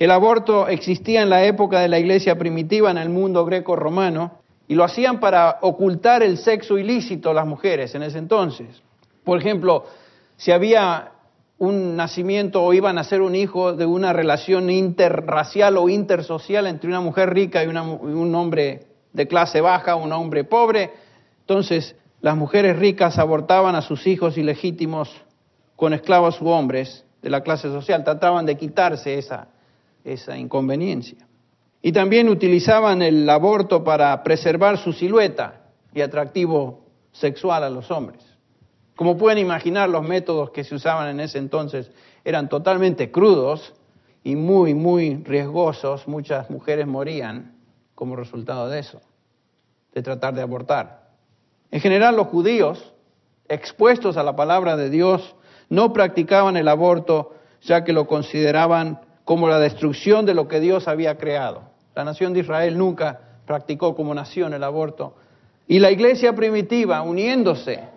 el 0.00 0.10
aborto 0.12 0.66
existía 0.66 1.20
en 1.20 1.28
la 1.28 1.44
época 1.44 1.80
de 1.80 1.88
la 1.88 1.98
iglesia 1.98 2.38
primitiva 2.38 2.90
en 2.90 2.96
el 2.96 3.10
mundo 3.10 3.44
greco-romano 3.44 4.40
y 4.66 4.74
lo 4.74 4.82
hacían 4.82 5.20
para 5.20 5.58
ocultar 5.60 6.22
el 6.22 6.38
sexo 6.38 6.78
ilícito 6.78 7.28
a 7.28 7.34
las 7.34 7.46
mujeres 7.46 7.94
en 7.94 8.04
ese 8.04 8.16
entonces. 8.16 8.82
Por 9.24 9.38
ejemplo, 9.38 9.84
si 10.38 10.52
había 10.52 11.12
un 11.60 11.94
nacimiento 11.94 12.62
o 12.62 12.72
iban 12.72 12.96
a 12.96 13.04
ser 13.04 13.20
un 13.20 13.34
hijo 13.34 13.74
de 13.74 13.84
una 13.84 14.14
relación 14.14 14.70
interracial 14.70 15.76
o 15.76 15.90
intersocial 15.90 16.66
entre 16.66 16.88
una 16.88 17.02
mujer 17.02 17.34
rica 17.34 17.62
y, 17.62 17.66
un 17.66 18.34
hombre 18.34 18.86
de 19.12 19.28
clase 19.28 19.60
baja, 19.60 19.94
un 19.94 20.10
hombre 20.10 20.44
pobre. 20.44 20.90
Entonces, 21.40 21.94
las 22.22 22.34
mujeres 22.34 22.78
ricas 22.78 23.18
abortaban 23.18 23.74
a 23.74 23.82
sus 23.82 24.06
hijos 24.06 24.38
ilegítimos 24.38 25.14
con 25.76 25.92
esclavos 25.92 26.40
u 26.40 26.48
hombres 26.48 27.04
de 27.20 27.28
la 27.28 27.42
clase 27.42 27.68
social, 27.68 28.04
trataban 28.04 28.46
de 28.46 28.56
quitarse 28.56 29.18
esa, 29.18 29.48
esa 30.02 30.38
inconveniencia. 30.38 31.26
Y 31.82 31.92
también 31.92 32.30
utilizaban 32.30 33.02
el 33.02 33.28
aborto 33.28 33.84
para 33.84 34.22
preservar 34.22 34.78
su 34.78 34.94
silueta 34.94 35.60
y 35.92 36.00
atractivo 36.00 36.86
sexual 37.12 37.64
a 37.64 37.68
los 37.68 37.90
hombres. 37.90 38.29
Como 39.00 39.16
pueden 39.16 39.38
imaginar, 39.38 39.88
los 39.88 40.06
métodos 40.06 40.50
que 40.50 40.62
se 40.62 40.74
usaban 40.74 41.08
en 41.08 41.20
ese 41.20 41.38
entonces 41.38 41.90
eran 42.22 42.50
totalmente 42.50 43.10
crudos 43.10 43.72
y 44.22 44.36
muy, 44.36 44.74
muy 44.74 45.24
riesgosos. 45.24 46.06
Muchas 46.06 46.50
mujeres 46.50 46.86
morían 46.86 47.54
como 47.94 48.14
resultado 48.14 48.68
de 48.68 48.80
eso, 48.80 49.00
de 49.94 50.02
tratar 50.02 50.34
de 50.34 50.42
abortar. 50.42 51.12
En 51.70 51.80
general, 51.80 52.14
los 52.14 52.26
judíos, 52.26 52.92
expuestos 53.48 54.18
a 54.18 54.22
la 54.22 54.36
palabra 54.36 54.76
de 54.76 54.90
Dios, 54.90 55.34
no 55.70 55.94
practicaban 55.94 56.58
el 56.58 56.68
aborto 56.68 57.32
ya 57.62 57.84
que 57.84 57.94
lo 57.94 58.06
consideraban 58.06 59.00
como 59.24 59.48
la 59.48 59.58
destrucción 59.58 60.26
de 60.26 60.34
lo 60.34 60.46
que 60.46 60.60
Dios 60.60 60.88
había 60.88 61.16
creado. 61.16 61.62
La 61.94 62.04
nación 62.04 62.34
de 62.34 62.40
Israel 62.40 62.76
nunca 62.76 63.18
practicó 63.46 63.96
como 63.96 64.14
nación 64.14 64.52
el 64.52 64.62
aborto. 64.62 65.14
Y 65.66 65.78
la 65.78 65.90
iglesia 65.90 66.34
primitiva, 66.34 67.00
uniéndose 67.00 67.89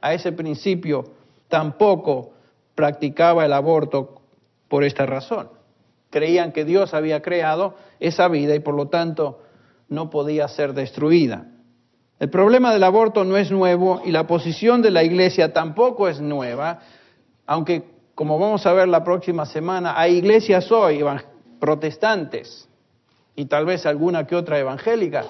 a 0.00 0.14
ese 0.14 0.32
principio, 0.32 1.04
tampoco 1.48 2.32
practicaba 2.74 3.44
el 3.44 3.52
aborto 3.52 4.22
por 4.68 4.84
esta 4.84 5.06
razón. 5.06 5.50
Creían 6.10 6.52
que 6.52 6.64
Dios 6.64 6.94
había 6.94 7.22
creado 7.22 7.74
esa 7.98 8.28
vida 8.28 8.54
y 8.54 8.60
por 8.60 8.74
lo 8.74 8.88
tanto 8.88 9.40
no 9.88 10.10
podía 10.10 10.48
ser 10.48 10.72
destruida. 10.72 11.46
El 12.18 12.30
problema 12.30 12.72
del 12.72 12.84
aborto 12.84 13.24
no 13.24 13.36
es 13.36 13.50
nuevo 13.50 14.02
y 14.04 14.10
la 14.10 14.26
posición 14.26 14.82
de 14.82 14.90
la 14.90 15.02
iglesia 15.02 15.52
tampoco 15.52 16.08
es 16.08 16.20
nueva, 16.20 16.80
aunque 17.46 17.84
como 18.14 18.38
vamos 18.38 18.66
a 18.66 18.72
ver 18.72 18.88
la 18.88 19.02
próxima 19.02 19.46
semana, 19.46 19.98
hay 19.98 20.16
iglesias 20.16 20.70
hoy 20.70 21.02
protestantes 21.58 22.68
y 23.34 23.46
tal 23.46 23.64
vez 23.64 23.86
alguna 23.86 24.26
que 24.26 24.36
otra 24.36 24.58
evangélica 24.58 25.24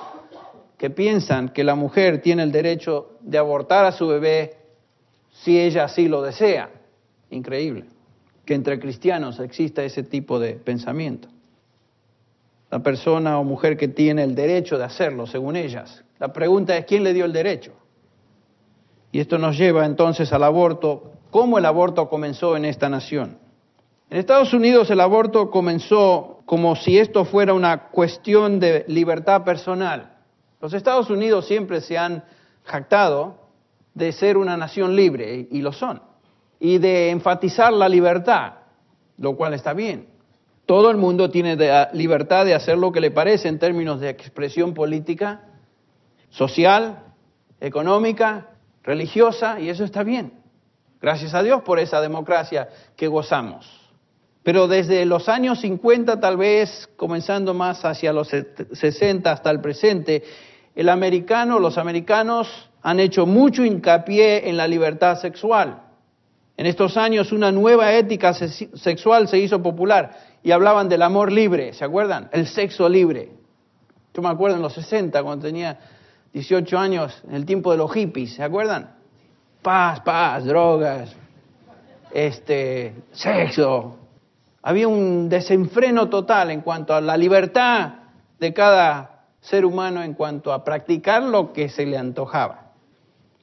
que 0.77 0.91
piensan 0.91 1.51
que 1.51 1.63
la 1.63 1.75
mujer 1.75 2.23
tiene 2.23 2.43
el 2.43 2.51
derecho 2.51 3.19
de 3.21 3.39
abortar 3.39 3.85
a 3.85 3.93
su 3.93 4.09
bebé 4.09 4.57
si 5.31 5.59
ella 5.59 5.85
así 5.85 6.09
lo 6.09 6.23
desea. 6.23 6.71
Increíble 7.31 7.85
que 8.45 8.55
entre 8.55 8.81
cristianos 8.81 9.39
exista 9.39 9.85
ese 9.85 10.03
tipo 10.03 10.41
de 10.41 10.55
pensamiento. 10.55 11.29
La 12.69 12.81
persona 12.81 13.39
o 13.39 13.45
mujer 13.45 13.77
que 13.77 13.87
tiene 13.87 14.25
el 14.25 14.35
derecho 14.35 14.77
de 14.77 14.83
hacerlo, 14.83 15.27
según 15.27 15.55
ellas. 15.55 16.03
La 16.19 16.33
pregunta 16.33 16.77
es, 16.77 16.85
¿quién 16.85 17.05
le 17.05 17.15
dio 17.15 17.25
el 17.25 17.33
derecho? 17.33 17.73
Y 19.13 19.21
esto 19.21 19.39
nos 19.39 19.57
lleva 19.57 19.87
entonces 19.87 20.33
al 20.33 20.43
aborto. 20.43 21.13
¿Cómo 21.31 21.59
el 21.59 21.65
aborto 21.65 22.09
comenzó 22.09 22.57
en 22.57 22.65
esta 22.65 22.89
nación? 22.89 23.39
En 24.11 24.19
Estados 24.19 24.53
Unidos 24.53 24.91
el 24.91 25.01
aborto 25.01 25.51
comenzó 25.51 26.41
como 26.45 26.75
si 26.75 26.99
esto 26.99 27.25
fuera 27.25 27.55
una 27.55 27.91
cuestión 27.91 28.59
de 28.59 28.85
libertad 28.89 29.45
personal. 29.45 30.17
Los 30.61 30.75
Estados 30.75 31.09
Unidos 31.09 31.47
siempre 31.47 31.81
se 31.81 31.97
han 31.97 32.25
jactado 32.65 33.40
de 34.01 34.11
ser 34.11 34.37
una 34.37 34.57
nación 34.57 34.97
libre, 34.97 35.47
y 35.49 35.61
lo 35.63 35.73
son, 35.73 36.03
y 36.59 36.79
de 36.79 37.11
enfatizar 37.11 37.73
la 37.73 37.89
libertad, 37.89 38.55
lo 39.19 39.37
cual 39.37 39.55
está 39.55 39.73
bien. 39.73 40.09
Todo 40.67 40.91
el 40.91 40.97
mundo 40.97 41.31
tiene 41.31 41.57
libertad 41.93 42.45
de 42.45 42.55
hacer 42.55 42.79
lo 42.79 42.91
que 42.91 43.01
le 43.01 43.11
parece 43.11 43.49
en 43.49 43.59
términos 43.59 44.01
de 44.01 44.09
expresión 44.09 44.75
política, 44.75 45.43
social, 46.31 47.05
económica, 47.61 48.49
religiosa, 48.83 49.61
y 49.61 49.69
eso 49.69 49.85
está 49.85 50.03
bien. 50.03 50.33
Gracias 51.01 51.35
a 51.35 51.43
Dios 51.43 51.63
por 51.63 51.79
esa 51.79 52.01
democracia 52.01 52.69
que 52.97 53.09
gozamos. 53.09 53.69
Pero 54.43 54.69
desde 54.69 55.05
los 55.05 55.29
años 55.29 55.61
50, 55.61 56.19
tal 56.19 56.37
vez 56.37 56.89
comenzando 56.97 57.53
más 57.53 57.85
hacia 57.85 58.13
los 58.13 58.29
60 58.29 59.31
hasta 59.31 59.51
el 59.51 59.61
presente, 59.61 60.23
el 60.75 60.89
americano, 60.89 61.59
los 61.59 61.77
americanos 61.77 62.70
han 62.83 63.01
hecho 63.01 63.27
mucho 63.27 63.65
hincapié 63.65 64.49
en 64.49 64.57
la 64.57 64.67
libertad 64.67 65.19
sexual. 65.19 65.83
En 66.57 66.67
estos 66.67 66.97
años 66.97 67.33
una 67.33 67.51
nueva 67.53 67.93
ética 67.93 68.35
sexual 68.35 69.29
se 69.29 69.39
hizo 69.39 69.63
popular 69.63 70.17
y 70.43 70.51
hablaban 70.51 70.89
del 70.89 71.03
amor 71.03 71.33
libre, 71.33 71.73
¿se 71.73 71.85
acuerdan? 71.85 72.29
El 72.33 72.47
sexo 72.47 72.89
libre. 72.89 73.31
Yo 74.15 74.23
me 74.23 74.29
acuerdo 74.29 74.57
en 74.57 74.63
los 74.63 74.75
60, 74.75 75.23
cuando 75.23 75.47
tenía 75.47 75.79
18 76.33 76.79
años, 76.79 77.23
en 77.29 77.35
el 77.35 77.47
tiempo 77.47 77.71
de 77.71 77.79
los 77.79 77.93
hippies, 77.93 78.35
¿se 78.35 78.43
acuerdan? 78.43 78.95
Paz, 79.63 80.01
paz, 80.01 80.45
drogas, 80.45 81.15
este, 82.13 82.95
sexo. 83.13 83.97
Había 84.63 84.89
un 84.89 85.29
desenfreno 85.29 86.09
total 86.09 86.51
en 86.51 86.61
cuanto 86.61 86.95
a 86.95 87.01
la 87.01 87.17
libertad 87.17 87.95
de 88.39 88.53
cada 88.53 89.25
ser 89.41 89.65
humano 89.65 90.03
en 90.03 90.15
cuanto 90.15 90.53
a 90.53 90.65
practicar 90.65 91.23
lo 91.23 91.53
que 91.53 91.69
se 91.69 91.87
le 91.87 91.97
antojaba. 91.97 92.70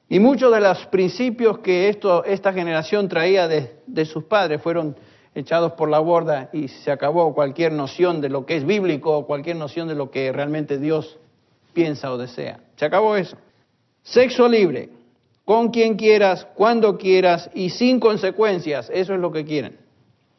Y 0.10 0.20
muchos 0.20 0.54
de 0.54 0.62
los 0.62 0.86
principios 0.86 1.60
que 1.60 1.90
esto, 1.90 2.24
esta 2.24 2.54
generación 2.54 3.10
traía 3.10 3.48
de, 3.48 4.06
sus 4.06 4.24
padres 4.24 4.62
fueron 4.62 4.96
echados 5.36 5.74
por 5.74 5.90
la 5.90 6.00
borda 6.00 6.50
y 6.54 6.70
se 6.70 6.92
acabó 6.92 7.34
cualquier 7.34 7.74
noción 7.74 8.22
de 8.22 8.30
lo 8.30 8.46
que 8.46 8.56
es 8.56 8.66
bíblico 8.66 9.18
o 9.18 9.28
cualquier 9.28 9.58
noción 9.58 9.88
de 9.88 9.96
lo 9.96 10.10
que 10.10 10.32
realmente 10.32 10.78
Dios 10.78 11.20
piensa 11.74 12.12
o 12.12 12.18
desea. 12.18 12.62
Se 12.78 12.86
acabó 12.86 13.18
eso. 13.18 13.38
Sexo 14.02 14.48
libre, 14.48 14.90
con 15.44 15.70
quien 15.70 15.96
quieras, 15.96 16.48
cuando 16.56 16.98
quieras 16.98 17.50
y 17.54 17.70
sin 17.70 18.00
consecuencias, 18.00 18.90
eso 18.94 19.14
es 19.14 19.20
lo 19.20 19.32
que 19.32 19.44
quieren. 19.44 19.78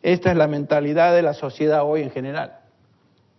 Esta 0.03 0.31
es 0.31 0.37
la 0.37 0.47
mentalidad 0.47 1.15
de 1.15 1.23
la 1.23 1.35
sociedad 1.35 1.85
hoy 1.85 2.03
en 2.03 2.11
general. 2.11 2.58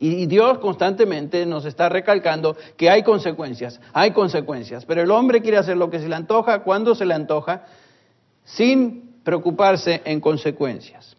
Y 0.01 0.27
Dios 0.27 0.59
constantemente 0.59 1.45
nos 1.45 1.65
está 1.65 1.89
recalcando 1.89 2.55
que 2.77 2.89
hay 2.89 3.03
consecuencias, 3.03 3.81
hay 3.91 4.11
consecuencias, 4.11 4.85
pero 4.85 5.01
el 5.01 5.11
hombre 5.11 5.41
quiere 5.41 5.57
hacer 5.57 5.75
lo 5.75 5.89
que 5.89 5.99
se 5.99 6.07
le 6.07 6.15
antoja, 6.15 6.59
cuando 6.59 6.95
se 6.95 7.05
le 7.05 7.13
antoja, 7.13 7.65
sin 8.45 9.19
preocuparse 9.23 10.01
en 10.05 10.21
consecuencias. 10.21 11.17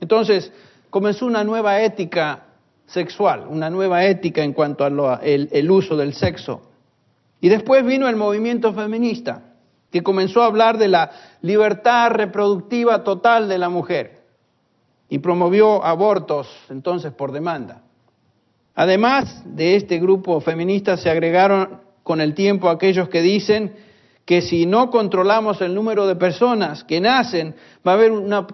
Entonces, 0.00 0.50
comenzó 0.88 1.26
una 1.26 1.44
nueva 1.44 1.82
ética 1.82 2.44
sexual, 2.86 3.46
una 3.50 3.68
nueva 3.68 4.04
ética 4.06 4.42
en 4.42 4.54
cuanto 4.54 4.84
al 4.84 5.70
uso 5.70 5.94
del 5.94 6.14
sexo. 6.14 6.62
Y 7.42 7.50
después 7.50 7.84
vino 7.84 8.08
el 8.08 8.16
movimiento 8.16 8.72
feminista, 8.72 9.42
que 9.90 10.02
comenzó 10.02 10.42
a 10.42 10.46
hablar 10.46 10.78
de 10.78 10.88
la 10.88 11.10
libertad 11.42 12.12
reproductiva 12.12 13.04
total 13.04 13.46
de 13.46 13.58
la 13.58 13.68
mujer 13.68 14.22
y 15.08 15.18
promovió 15.18 15.84
abortos 15.84 16.48
entonces 16.70 17.12
por 17.12 17.30
demanda. 17.30 17.82
Además 18.76 19.42
de 19.46 19.74
este 19.74 19.98
grupo 19.98 20.38
feminista 20.40 20.98
se 20.98 21.08
agregaron 21.08 21.80
con 22.02 22.20
el 22.20 22.34
tiempo 22.34 22.68
aquellos 22.68 23.08
que 23.08 23.22
dicen 23.22 23.74
que 24.26 24.42
si 24.42 24.66
no 24.66 24.90
controlamos 24.90 25.62
el 25.62 25.74
número 25.74 26.06
de 26.06 26.14
personas 26.14 26.84
que 26.84 27.00
nacen, 27.00 27.54
va 27.86 27.92
a 27.92 27.94
haber 27.94 28.12
una, 28.12 28.46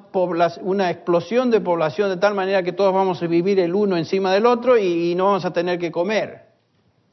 una, 0.60 0.90
explosión 0.90 1.50
de 1.50 1.60
población 1.60 2.08
de 2.08 2.18
tal 2.18 2.34
manera 2.34 2.62
que 2.62 2.72
todos 2.72 2.94
vamos 2.94 3.20
a 3.20 3.26
vivir 3.26 3.58
el 3.58 3.74
uno 3.74 3.96
encima 3.96 4.32
del 4.32 4.46
otro 4.46 4.78
y, 4.78 5.10
y 5.10 5.14
no 5.16 5.24
vamos 5.24 5.44
a 5.44 5.52
tener 5.52 5.78
que 5.78 5.90
comer. 5.90 6.42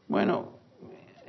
Bueno, 0.07 0.59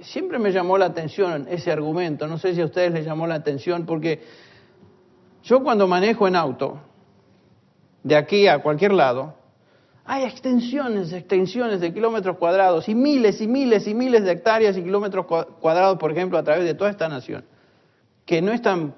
siempre 0.01 0.39
me 0.39 0.53
llamó 0.53 0.77
la 0.77 0.87
atención 0.87 1.47
ese 1.49 1.73
argumento, 1.73 2.27
no 2.27 2.37
sé 2.37 2.55
si 2.55 2.61
a 2.61 2.67
ustedes 2.67 2.93
les 2.93 3.07
llamó 3.07 3.27
la 3.27 3.37
atención, 3.37 3.87
porque 3.87 4.21
yo 5.45 5.63
cuando 5.63 5.87
manejo 5.87 6.29
en 6.29 6.37
auto, 6.37 6.79
de 8.03 8.17
aquí 8.17 8.49
a 8.49 8.59
cualquier 8.59 8.93
lado, 8.93 9.40
hay 10.13 10.25
extensiones, 10.25 11.13
extensiones 11.13 11.81
de 11.81 11.95
kilómetros 11.95 12.37
cuadrados 12.37 12.89
y 12.89 12.97
miles 12.97 13.41
y 13.41 13.47
miles 13.47 13.87
y 13.87 13.95
miles 13.95 14.25
de 14.25 14.33
hectáreas 14.33 14.77
y 14.77 14.83
kilómetros 14.83 15.25
cuadrados, 15.61 15.99
por 15.99 16.11
ejemplo, 16.11 16.37
a 16.37 16.43
través 16.43 16.65
de 16.65 16.75
toda 16.75 16.91
esta 16.91 17.09
nación, 17.09 17.45
que 18.27 18.43
no 18.43 18.51
están 18.51 18.93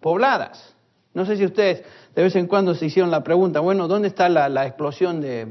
pobladas. 0.00 0.76
No 1.14 1.24
sé 1.24 1.38
si 1.38 1.46
ustedes 1.46 1.82
de 2.14 2.22
vez 2.24 2.36
en 2.36 2.46
cuando 2.46 2.74
se 2.74 2.84
hicieron 2.84 3.10
la 3.10 3.24
pregunta, 3.24 3.60
bueno, 3.60 3.88
¿dónde 3.88 4.08
está 4.08 4.28
la, 4.28 4.66
explosión 4.66 5.22
de, 5.22 5.46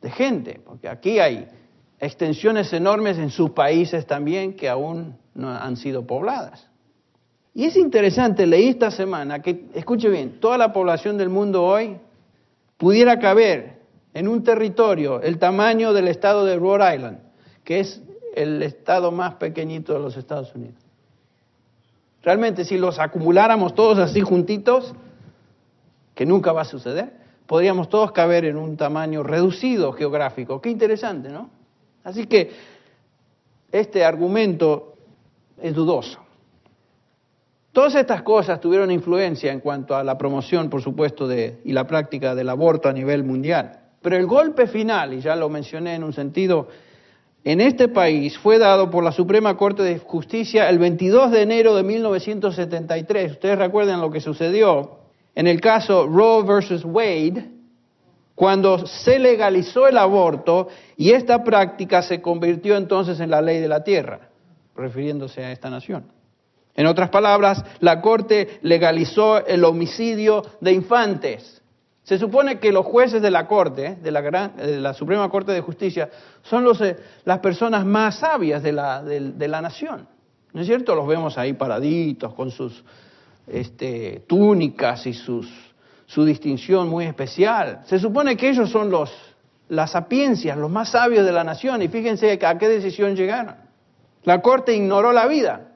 de 0.00 0.10
gente? 0.12 0.62
Porque 0.64 0.88
aquí 0.88 1.18
hay 1.18 1.46
extensiones 2.00 2.72
enormes 2.72 3.18
en 3.18 3.28
sus 3.28 3.50
países 3.50 4.06
también 4.06 4.56
que 4.56 4.70
aún 4.70 5.18
no 5.34 5.50
han 5.50 5.76
sido 5.76 6.06
pobladas. 6.06 6.66
Y 7.52 7.66
es 7.66 7.76
interesante, 7.76 8.46
leí 8.46 8.68
esta 8.68 8.90
semana 8.90 9.42
que, 9.42 9.66
escuche 9.74 10.08
bien, 10.08 10.40
toda 10.40 10.56
la 10.56 10.72
población 10.72 11.18
del 11.18 11.28
mundo 11.28 11.64
hoy 11.64 11.98
pudiera 12.78 13.18
caber 13.18 13.78
en 14.14 14.28
un 14.28 14.42
territorio 14.42 15.20
el 15.20 15.38
tamaño 15.38 15.92
del 15.92 16.08
estado 16.08 16.46
de 16.46 16.56
Rhode 16.56 16.94
Island, 16.96 17.18
que 17.64 17.80
es 17.80 18.02
el 18.34 18.62
estado 18.62 19.12
más 19.12 19.34
pequeñito 19.34 19.92
de 19.92 19.98
los 19.98 20.16
Estados 20.16 20.54
Unidos. 20.54 20.80
Realmente, 22.22 22.64
si 22.64 22.78
los 22.78 22.98
acumuláramos 22.98 23.74
todos 23.74 23.98
así 23.98 24.20
juntitos, 24.22 24.94
que 26.14 26.26
nunca 26.26 26.52
va 26.52 26.62
a 26.62 26.64
suceder, 26.64 27.12
podríamos 27.46 27.88
todos 27.88 28.12
caber 28.12 28.44
en 28.44 28.56
un 28.56 28.76
tamaño 28.76 29.22
reducido 29.22 29.92
geográfico. 29.92 30.60
Qué 30.60 30.70
interesante, 30.70 31.28
¿no? 31.28 31.50
Así 32.04 32.26
que 32.26 32.50
este 33.70 34.04
argumento 34.04 34.94
es 35.60 35.74
dudoso. 35.74 36.27
Todas 37.72 37.94
estas 37.94 38.22
cosas 38.22 38.60
tuvieron 38.60 38.90
influencia 38.90 39.52
en 39.52 39.60
cuanto 39.60 39.94
a 39.94 40.02
la 40.02 40.16
promoción, 40.16 40.70
por 40.70 40.82
supuesto, 40.82 41.28
de, 41.28 41.60
y 41.64 41.72
la 41.72 41.86
práctica 41.86 42.34
del 42.34 42.48
aborto 42.48 42.88
a 42.88 42.92
nivel 42.92 43.24
mundial. 43.24 43.80
Pero 44.00 44.16
el 44.16 44.26
golpe 44.26 44.66
final, 44.66 45.14
y 45.14 45.20
ya 45.20 45.36
lo 45.36 45.48
mencioné 45.48 45.94
en 45.94 46.04
un 46.04 46.12
sentido, 46.12 46.68
en 47.44 47.60
este 47.60 47.88
país 47.88 48.36
fue 48.38 48.58
dado 48.58 48.90
por 48.90 49.04
la 49.04 49.12
Suprema 49.12 49.56
Corte 49.56 49.82
de 49.82 49.98
Justicia 49.98 50.68
el 50.68 50.78
22 50.78 51.30
de 51.30 51.42
enero 51.42 51.74
de 51.74 51.82
1973. 51.82 53.32
Ustedes 53.32 53.58
recuerdan 53.58 54.00
lo 54.00 54.10
que 54.10 54.20
sucedió 54.20 54.98
en 55.38 55.46
el 55.46 55.60
caso 55.60 56.08
Roe 56.08 56.42
versus 56.42 56.84
Wade, 56.84 57.48
cuando 58.34 58.86
se 58.86 59.20
legalizó 59.20 59.86
el 59.86 59.96
aborto 59.96 60.66
y 60.96 61.12
esta 61.12 61.44
práctica 61.44 62.02
se 62.02 62.20
convirtió 62.20 62.76
entonces 62.76 63.20
en 63.20 63.30
la 63.30 63.40
ley 63.40 63.60
de 63.60 63.68
la 63.68 63.84
tierra, 63.84 64.30
refiriéndose 64.74 65.44
a 65.44 65.52
esta 65.52 65.70
nación. 65.70 66.17
En 66.78 66.86
otras 66.86 67.08
palabras, 67.08 67.64
la 67.80 68.00
Corte 68.00 68.60
legalizó 68.62 69.44
el 69.44 69.64
homicidio 69.64 70.44
de 70.60 70.70
infantes. 70.70 71.60
Se 72.04 72.20
supone 72.20 72.60
que 72.60 72.70
los 72.70 72.86
jueces 72.86 73.20
de 73.20 73.32
la 73.32 73.48
Corte, 73.48 73.96
de 74.00 74.12
la, 74.12 74.94
Suprema 74.94 75.28
Corte 75.28 75.50
de 75.50 75.60
Justicia, 75.60 76.08
son 76.44 76.64
eh, 76.80 76.96
las 77.24 77.40
personas 77.40 77.84
más 77.84 78.20
sabias 78.20 78.62
de 78.62 78.70
la, 78.70 79.60
nación. 79.60 80.06
¿No 80.52 80.60
es 80.60 80.68
cierto? 80.68 80.94
Los 80.94 81.08
vemos 81.08 81.36
ahí 81.36 81.52
paraditos 81.54 82.32
con 82.34 82.52
sus 82.52 82.84
este, 83.48 84.22
túnicas 84.28 85.04
y 85.08 85.14
su 85.14 85.44
distinción 86.24 86.88
muy 86.88 87.06
especial. 87.06 87.80
Se 87.86 87.98
supone 87.98 88.36
que 88.36 88.50
ellos 88.50 88.70
son 88.70 88.88
los, 88.88 89.12
las 89.68 89.90
sapiencias, 89.90 90.56
los 90.56 90.70
más 90.70 90.92
sabios 90.92 91.26
de 91.26 91.32
la 91.32 91.42
nación. 91.42 91.82
Y 91.82 91.88
fíjense 91.88 92.38
a 92.40 92.56
qué 92.56 92.68
decisión 92.68 93.16
llegaron. 93.16 93.56
La 94.22 94.40
Corte 94.40 94.76
ignoró 94.76 95.10
la 95.12 95.26
vida 95.26 95.72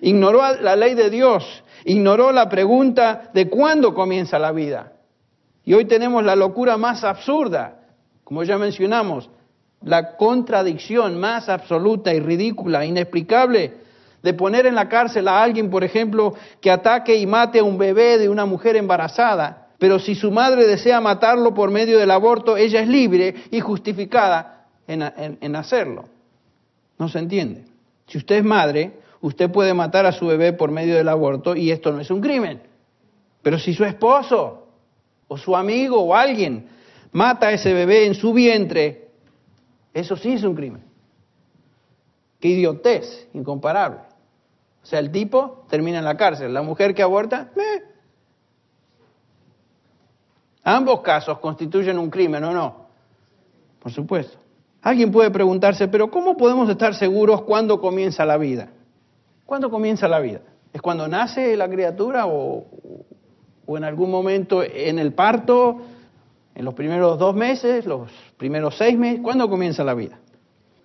ignoró 0.00 0.42
la 0.60 0.76
ley 0.76 0.94
de 0.94 1.10
Dios, 1.10 1.62
ignoró 1.84 2.32
la 2.32 2.48
pregunta 2.48 3.30
de 3.32 3.48
cuándo 3.48 3.94
comienza 3.94 4.38
la 4.38 4.52
vida. 4.52 4.92
Y 5.64 5.74
hoy 5.74 5.84
tenemos 5.84 6.24
la 6.24 6.36
locura 6.36 6.76
más 6.76 7.04
absurda, 7.04 7.80
como 8.24 8.42
ya 8.42 8.58
mencionamos, 8.58 9.30
la 9.82 10.16
contradicción 10.16 11.18
más 11.18 11.48
absoluta 11.48 12.12
y 12.12 12.20
ridícula, 12.20 12.84
inexplicable, 12.84 13.74
de 14.22 14.34
poner 14.34 14.66
en 14.66 14.74
la 14.74 14.88
cárcel 14.88 15.28
a 15.28 15.42
alguien, 15.42 15.70
por 15.70 15.84
ejemplo, 15.84 16.34
que 16.60 16.70
ataque 16.70 17.16
y 17.16 17.26
mate 17.26 17.60
a 17.60 17.64
un 17.64 17.78
bebé 17.78 18.18
de 18.18 18.28
una 18.28 18.46
mujer 18.46 18.76
embarazada, 18.76 19.68
pero 19.78 19.98
si 19.98 20.14
su 20.14 20.32
madre 20.32 20.66
desea 20.66 21.00
matarlo 21.00 21.54
por 21.54 21.70
medio 21.70 21.98
del 21.98 22.10
aborto, 22.10 22.56
ella 22.56 22.80
es 22.80 22.88
libre 22.88 23.34
y 23.50 23.60
justificada 23.60 24.66
en, 24.88 25.02
en 25.40 25.56
hacerlo. 25.56 26.06
No 26.98 27.08
se 27.08 27.20
entiende. 27.20 27.64
Si 28.08 28.18
usted 28.18 28.36
es 28.36 28.44
madre, 28.44 28.92
usted 29.20 29.50
puede 29.50 29.74
matar 29.74 30.06
a 30.06 30.12
su 30.12 30.26
bebé 30.26 30.52
por 30.52 30.70
medio 30.70 30.96
del 30.96 31.08
aborto 31.08 31.56
y 31.56 31.70
esto 31.70 31.92
no 31.92 32.00
es 32.00 32.10
un 32.10 32.20
crimen. 32.20 32.62
Pero 33.42 33.58
si 33.58 33.74
su 33.74 33.84
esposo 33.84 34.66
o 35.26 35.36
su 35.36 35.56
amigo 35.56 36.02
o 36.02 36.14
alguien 36.14 36.68
mata 37.12 37.48
a 37.48 37.52
ese 37.52 37.72
bebé 37.72 38.06
en 38.06 38.14
su 38.14 38.32
vientre, 38.32 39.08
eso 39.92 40.16
sí 40.16 40.32
es 40.32 40.42
un 40.42 40.54
crimen. 40.54 40.82
Qué 42.40 42.48
idiotez, 42.48 43.28
incomparable. 43.34 44.00
O 44.82 44.86
sea, 44.86 45.00
el 45.00 45.10
tipo 45.10 45.64
termina 45.68 45.98
en 45.98 46.04
la 46.04 46.16
cárcel, 46.16 46.54
la 46.54 46.62
mujer 46.62 46.94
que 46.94 47.02
aborta, 47.02 47.50
eh. 47.56 47.82
Ambos 50.62 51.00
casos 51.00 51.38
constituyen 51.38 51.98
un 51.98 52.10
crimen, 52.10 52.44
¿o 52.44 52.52
no? 52.52 52.86
Por 53.80 53.90
supuesto. 53.90 54.38
Alguien 54.82 55.10
puede 55.10 55.30
preguntarse, 55.30 55.88
pero 55.88 56.10
¿cómo 56.10 56.36
podemos 56.36 56.68
estar 56.68 56.94
seguros 56.94 57.42
cuándo 57.42 57.80
comienza 57.80 58.24
la 58.24 58.36
vida? 58.36 58.70
¿Cuándo 59.48 59.70
comienza 59.70 60.06
la 60.08 60.20
vida? 60.20 60.42
¿Es 60.74 60.82
cuando 60.82 61.08
nace 61.08 61.56
la 61.56 61.70
criatura 61.70 62.26
o, 62.26 62.66
en 63.68 63.82
algún 63.82 64.10
momento 64.10 64.62
en 64.62 64.98
el 64.98 65.14
parto, 65.14 65.78
en 66.54 66.66
los 66.66 66.74
primeros 66.74 67.18
dos 67.18 67.34
meses, 67.34 67.86
los 67.86 68.10
primeros 68.36 68.76
seis 68.76 68.98
meses? 68.98 69.20
¿Cuándo 69.22 69.48
comienza 69.48 69.82
la 69.84 69.94
vida? 69.94 70.18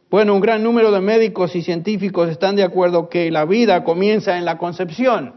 Bueno, 0.10 0.34
un 0.34 0.40
gran 0.40 0.64
número 0.64 0.94
de 0.94 1.02
médicos 1.02 1.54
y 1.58 1.62
científicos 1.62 2.30
están 2.30 2.56
de 2.56 2.64
acuerdo 2.64 3.10
que 3.10 3.30
la 3.32 3.44
vida 3.44 3.84
comienza 3.84 4.38
en 4.38 4.46
la 4.46 4.58
concepción. 4.58 5.34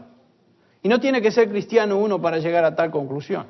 Y 0.81 0.87
no 0.87 1.01
tiene 1.01 1.21
que 1.21 1.31
ser 1.31 1.49
cristiano 1.49 1.97
uno 1.97 2.21
para 2.21 2.37
llegar 2.37 2.63
a 2.63 2.77
tal 2.77 2.91
conclusión. 2.91 3.47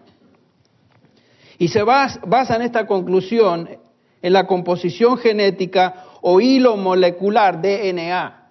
Y 1.60 1.68
se 1.68 1.84
basa 1.84 2.56
en 2.56 2.64
esta 2.64 2.88
conclusión 2.88 3.70
en 4.24 4.34
la 4.34 4.48
composición 4.48 5.20
genética 5.20 6.04
o 6.22 6.42
hilo 6.42 6.78
molecular 6.78 7.62
DNA 7.62 8.47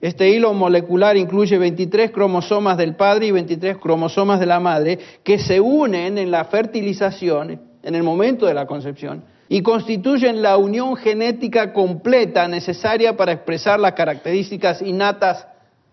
este 0.00 0.30
hilo 0.30 0.54
molecular 0.54 1.16
incluye 1.16 1.58
23 1.58 2.12
cromosomas 2.12 2.76
del 2.76 2.94
padre 2.94 3.26
y 3.26 3.30
23 3.32 3.78
cromosomas 3.78 4.38
de 4.38 4.46
la 4.46 4.60
madre 4.60 4.98
que 5.24 5.38
se 5.38 5.60
unen 5.60 6.18
en 6.18 6.30
la 6.30 6.44
fertilización, 6.44 7.60
en 7.82 7.94
el 7.94 8.04
momento 8.04 8.46
de 8.46 8.54
la 8.54 8.66
concepción, 8.66 9.24
y 9.48 9.62
constituyen 9.62 10.40
la 10.40 10.56
unión 10.56 10.94
genética 10.96 11.72
completa 11.72 12.46
necesaria 12.46 13.16
para 13.16 13.32
expresar 13.32 13.80
las 13.80 13.94
características 13.94 14.82
innatas 14.82 15.48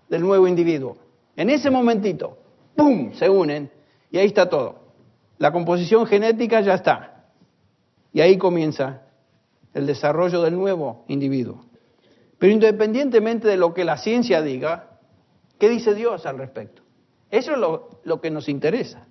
del 0.07 0.21
nuevo 0.21 0.47
individuo. 0.47 0.97
En 1.35 1.49
ese 1.49 1.71
momentito, 1.71 2.37
¡pum!, 2.75 3.13
se 3.13 3.27
unen 3.27 3.71
y 4.11 4.17
ahí 4.19 4.27
está 4.27 4.47
todo. 4.49 4.85
La 5.39 5.51
composición 5.51 6.05
genética 6.05 6.61
ya 6.61 6.75
está. 6.75 7.25
Y 8.13 8.21
ahí 8.21 8.37
comienza 8.37 9.01
el 9.73 9.87
desarrollo 9.87 10.41
del 10.41 10.55
nuevo 10.55 11.05
individuo. 11.07 11.65
Pero 12.37 12.53
independientemente 12.53 13.47
de 13.47 13.57
lo 13.57 13.73
que 13.73 13.85
la 13.85 13.97
ciencia 13.97 14.41
diga, 14.41 14.97
¿qué 15.59 15.69
dice 15.69 15.95
Dios 15.95 16.25
al 16.25 16.37
respecto? 16.37 16.81
Eso 17.31 17.53
es 17.53 17.57
lo, 18.03 18.21
que 18.21 18.29
nos 18.29 18.49
interesa. 18.49 19.07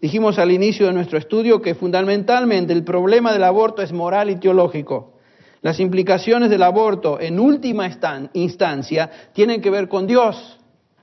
Dijimos 0.00 0.38
al 0.38 0.50
inicio 0.50 0.86
de 0.86 0.92
nuestro 0.92 1.18
estudio 1.18 1.62
que 1.62 1.74
fundamentalmente 1.74 2.72
el 2.72 2.84
problema 2.84 3.32
del 3.32 3.44
aborto 3.44 3.82
es 3.82 3.92
moral 3.92 4.30
y 4.30 4.36
teológico. 4.36 5.14
Las 5.62 5.80
implicaciones 5.80 6.50
del 6.50 6.62
aborto 6.62 7.18
en 7.18 7.40
última 7.40 7.88
instancia 8.34 9.10
tienen 9.32 9.62
que 9.62 9.70
ver 9.70 9.88
con 9.88 10.06
Dios. 10.06 10.58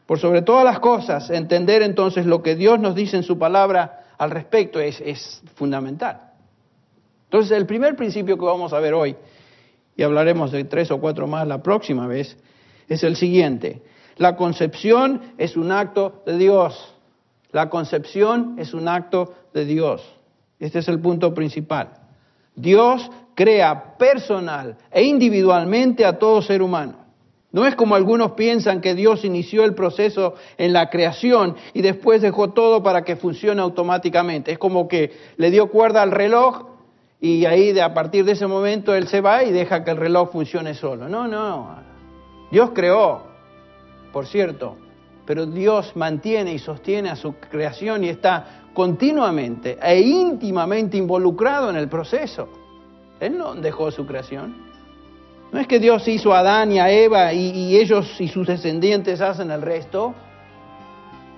Por 0.06 0.20
sobre 0.20 0.42
todas 0.42 0.66
las 0.66 0.80
cosas, 0.80 1.30
entender 1.30 1.82
entonces 1.82 2.26
lo 2.26 2.44
que 2.44 2.56
Dios 2.56 2.80
nos 2.80 2.96
dice 2.96 3.18
en 3.18 3.24
su 3.24 3.40
palabra 3.40 4.04
al 4.18 4.30
respecto 4.30 4.80
es, 4.80 5.02
es 5.02 5.42
fundamental. 5.56 6.32
Entonces, 7.24 7.58
el 7.58 7.66
primer 7.66 7.96
principio 7.96 8.38
que 8.38 8.46
vamos 8.46 8.74
a 8.74 8.80
ver 8.80 8.94
hoy 8.94 9.16
y 10.02 10.04
hablaremos 10.04 10.52
de 10.52 10.64
tres 10.64 10.90
o 10.90 11.00
cuatro 11.00 11.28
más 11.28 11.48
la 11.48 11.62
próxima 11.62 12.08
vez, 12.08 12.36
es 12.90 13.04
el 13.04 13.16
siguiente. 13.16 13.84
La 14.18 14.36
concepción 14.36 15.22
es 15.38 15.56
un 15.56 15.72
acto 15.72 16.24
de 16.26 16.40
Dios. 16.40 16.96
La 17.52 17.70
concepción 17.70 18.56
es 18.58 18.74
un 18.74 18.88
acto 18.88 19.36
de 19.54 19.64
Dios. 19.66 20.02
Este 20.60 20.80
es 20.80 20.88
el 20.88 21.00
punto 21.00 21.36
principal. 21.36 21.90
Dios 22.56 23.12
crea 23.36 23.96
personal 24.00 24.76
e 24.90 25.04
individualmente 25.04 26.04
a 26.04 26.18
todo 26.18 26.42
ser 26.42 26.64
humano. 26.64 26.96
No 27.52 27.68
es 27.68 27.76
como 27.76 27.94
algunos 27.94 28.32
piensan 28.32 28.82
que 28.82 28.96
Dios 28.96 29.24
inició 29.24 29.64
el 29.66 29.76
proceso 29.76 30.34
en 30.58 30.74
la 30.74 30.90
creación 30.90 31.58
y 31.76 31.84
después 31.84 32.24
dejó 32.24 32.50
todo 32.54 32.82
para 32.82 33.04
que 33.04 33.18
funcione 33.18 33.62
automáticamente. 33.62 34.52
Es 34.52 34.58
como 34.58 34.88
que 34.88 35.12
le 35.38 35.52
dio 35.52 35.70
cuerda 35.70 36.02
al 36.02 36.10
reloj 36.10 36.71
y 37.24 37.46
ahí 37.46 37.80
a 37.80 37.94
partir 37.94 38.26
de 38.26 38.32
ese 38.32 38.48
momento 38.48 38.96
él 38.96 39.08
se 39.08 39.22
va 39.22 39.44
y 39.44 39.52
deja 39.52 39.84
que 39.84 39.92
el 39.92 39.98
reloj 39.98 40.32
funcione 40.32 40.74
solo. 40.74 41.08
No, 41.08 41.28
no. 41.28 41.76
Dios 42.50 42.72
creó, 42.74 43.22
por 44.12 44.26
cierto, 44.26 44.76
pero 45.24 45.46
Dios 45.46 45.96
mantiene 45.96 46.52
y 46.52 46.58
sostiene 46.58 47.12
a 47.12 47.16
su 47.16 47.36
creación 47.36 48.04
y 48.04 48.10
está 48.10 48.64
continuamente 48.74 49.78
e 49.80 50.02
íntimamente 50.02 50.98
involucrado 50.98 51.70
en 51.70 51.76
el 51.76 51.88
proceso. 51.88 52.50
Él 53.20 53.38
no 53.38 53.54
dejó 53.54 53.92
su 53.92 54.08
creación. 54.08 54.72
No 55.52 55.60
es 55.60 55.68
que 55.68 55.80
Dios 55.80 56.08
hizo 56.08 56.34
a 56.34 56.40
Adán 56.40 56.72
y 56.72 56.80
a 56.80 56.90
Eva 56.90 57.34
y, 57.34 57.52
y 57.52 57.78
ellos 57.78 58.20
y 58.20 58.30
sus 58.30 58.48
descendientes 58.48 59.22
hacen 59.22 59.52
el 59.52 59.62
resto. 59.62 60.16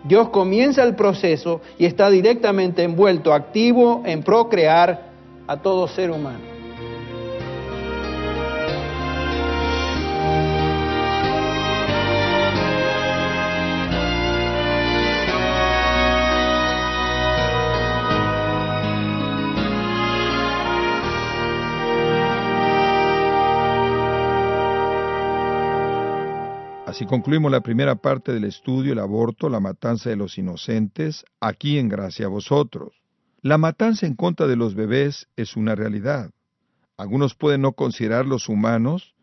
Dios 0.06 0.30
comienza 0.30 0.82
el 0.84 0.96
proceso 0.96 1.60
y 1.78 1.86
está 1.86 2.10
directamente 2.10 2.84
envuelto, 2.84 3.34
activo 3.34 4.02
en 4.06 4.24
procrear 4.24 5.13
a 5.48 5.58
todo 5.58 5.88
ser 5.88 6.12
humano. 6.12 6.54
Así 26.94 27.08
concluimos 27.08 27.52
la 27.52 27.62
primera 27.62 27.96
parte 27.96 28.32
del 28.34 28.44
estudio 28.44 28.94
El 28.94 29.00
aborto, 29.00 29.50
la 29.50 29.60
matanza 29.60 30.12
de 30.12 30.16
los 30.16 30.38
inocentes, 30.38 31.26
aquí 31.42 31.80
en 31.80 31.90
Gracia 31.90 32.28
a 32.28 32.30
vosotros. 32.30 33.03
La 33.44 33.58
matanza 33.58 34.08
en 34.08 34.16
contra 34.16 34.48
de 34.48 34.56
los 34.56 34.74
bebés 34.74 35.28
es 35.36 35.58
una 35.58 35.76
realidad. 35.76 36.32
Algunos 36.96 37.36
pueden 37.36 37.60
no 37.60 37.74
considerarlos 37.74 38.48
humanos, 38.48 39.16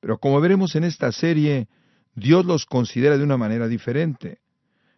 pero 0.00 0.18
como 0.18 0.40
veremos 0.40 0.74
en 0.74 0.82
esta 0.82 1.12
serie, 1.12 1.68
Dios 2.16 2.44
los 2.44 2.66
considera 2.66 3.16
de 3.16 3.22
una 3.22 3.36
manera 3.36 3.68
diferente. 3.68 4.40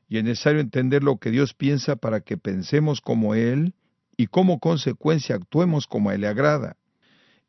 Y 0.08 0.16
es 0.16 0.24
necesario 0.24 0.60
entender 0.60 1.04
lo 1.04 1.18
que 1.18 1.30
Dios 1.30 1.52
piensa 1.52 1.96
para 1.96 2.22
que 2.22 2.38
pensemos 2.38 3.02
como 3.02 3.34
Él 3.34 3.74
y 4.16 4.28
como 4.28 4.58
consecuencia 4.60 5.34
actuemos 5.34 5.86
como 5.86 6.08
a 6.08 6.14
Él 6.14 6.22
le 6.22 6.28
agrada. 6.28 6.78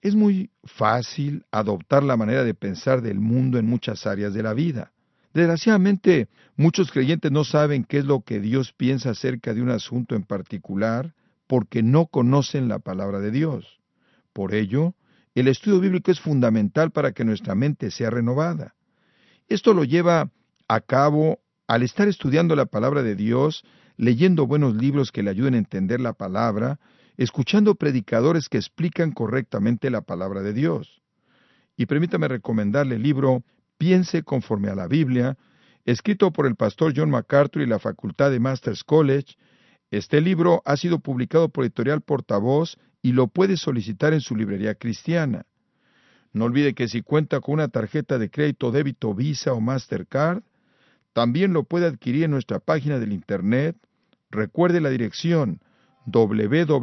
Es 0.01 0.15
muy 0.15 0.49
fácil 0.65 1.45
adoptar 1.49 2.03
la 2.03 2.17
manera 2.17 2.43
de 2.43 2.55
pensar 2.55 3.01
del 3.01 3.21
mundo 3.21 3.57
en 3.57 3.67
muchas 3.67 4.05
áreas 4.05 4.33
de 4.33 4.43
la 4.43 4.53
vida. 4.53 4.91
Desgraciadamente, 5.33 6.27
muchos 6.57 6.91
creyentes 6.91 7.31
no 7.31 7.45
saben 7.45 7.85
qué 7.85 7.99
es 7.99 8.05
lo 8.05 8.19
que 8.19 8.41
Dios 8.41 8.73
piensa 8.73 9.11
acerca 9.11 9.53
de 9.53 9.61
un 9.61 9.69
asunto 9.69 10.15
en 10.15 10.23
particular 10.23 11.13
porque 11.51 11.83
no 11.83 12.05
conocen 12.05 12.69
la 12.69 12.79
palabra 12.79 13.19
de 13.19 13.29
Dios. 13.29 13.81
Por 14.31 14.53
ello, 14.53 14.95
el 15.35 15.49
estudio 15.49 15.81
bíblico 15.81 16.09
es 16.09 16.21
fundamental 16.21 16.91
para 16.91 17.11
que 17.11 17.25
nuestra 17.25 17.55
mente 17.55 17.91
sea 17.91 18.09
renovada. 18.09 18.73
Esto 19.49 19.73
lo 19.73 19.83
lleva 19.83 20.31
a 20.69 20.79
cabo 20.79 21.41
al 21.67 21.83
estar 21.83 22.07
estudiando 22.07 22.55
la 22.55 22.67
palabra 22.67 23.03
de 23.03 23.17
Dios, 23.17 23.65
leyendo 23.97 24.47
buenos 24.47 24.75
libros 24.75 25.11
que 25.11 25.23
le 25.23 25.29
ayuden 25.29 25.55
a 25.55 25.57
entender 25.57 25.99
la 25.99 26.13
palabra, 26.13 26.79
escuchando 27.17 27.75
predicadores 27.75 28.47
que 28.47 28.57
explican 28.57 29.11
correctamente 29.11 29.89
la 29.89 30.03
palabra 30.03 30.43
de 30.43 30.53
Dios. 30.53 31.01
Y 31.75 31.85
permítame 31.85 32.29
recomendarle 32.29 32.95
el 32.95 33.03
libro 33.03 33.43
Piense 33.77 34.23
conforme 34.23 34.69
a 34.69 34.75
la 34.75 34.87
Biblia, 34.87 35.37
escrito 35.83 36.31
por 36.31 36.45
el 36.47 36.55
pastor 36.55 36.93
John 36.95 37.09
MacArthur 37.09 37.61
y 37.61 37.65
la 37.65 37.79
Facultad 37.79 38.31
de 38.31 38.39
Masters 38.39 38.85
College. 38.85 39.35
Este 39.91 40.21
libro 40.21 40.61
ha 40.65 40.77
sido 40.77 40.99
publicado 40.99 41.49
por 41.49 41.65
Editorial 41.65 41.99
Portavoz 42.01 42.77
y 43.01 43.11
lo 43.11 43.27
puede 43.27 43.57
solicitar 43.57 44.13
en 44.13 44.21
su 44.21 44.37
librería 44.37 44.75
cristiana. 44.75 45.45
No 46.31 46.45
olvide 46.45 46.73
que 46.73 46.87
si 46.87 47.01
cuenta 47.01 47.41
con 47.41 47.55
una 47.55 47.67
tarjeta 47.67 48.17
de 48.17 48.29
crédito, 48.29 48.71
débito, 48.71 49.13
Visa 49.13 49.51
o 49.51 49.59
Mastercard, 49.59 50.43
también 51.11 51.51
lo 51.51 51.65
puede 51.65 51.87
adquirir 51.87 52.23
en 52.23 52.31
nuestra 52.31 52.59
página 52.59 52.99
del 52.99 53.11
Internet. 53.11 53.75
Recuerde 54.29 54.79
la 54.79 54.89
dirección 54.89 55.59
www.gracia.org. 56.05 56.73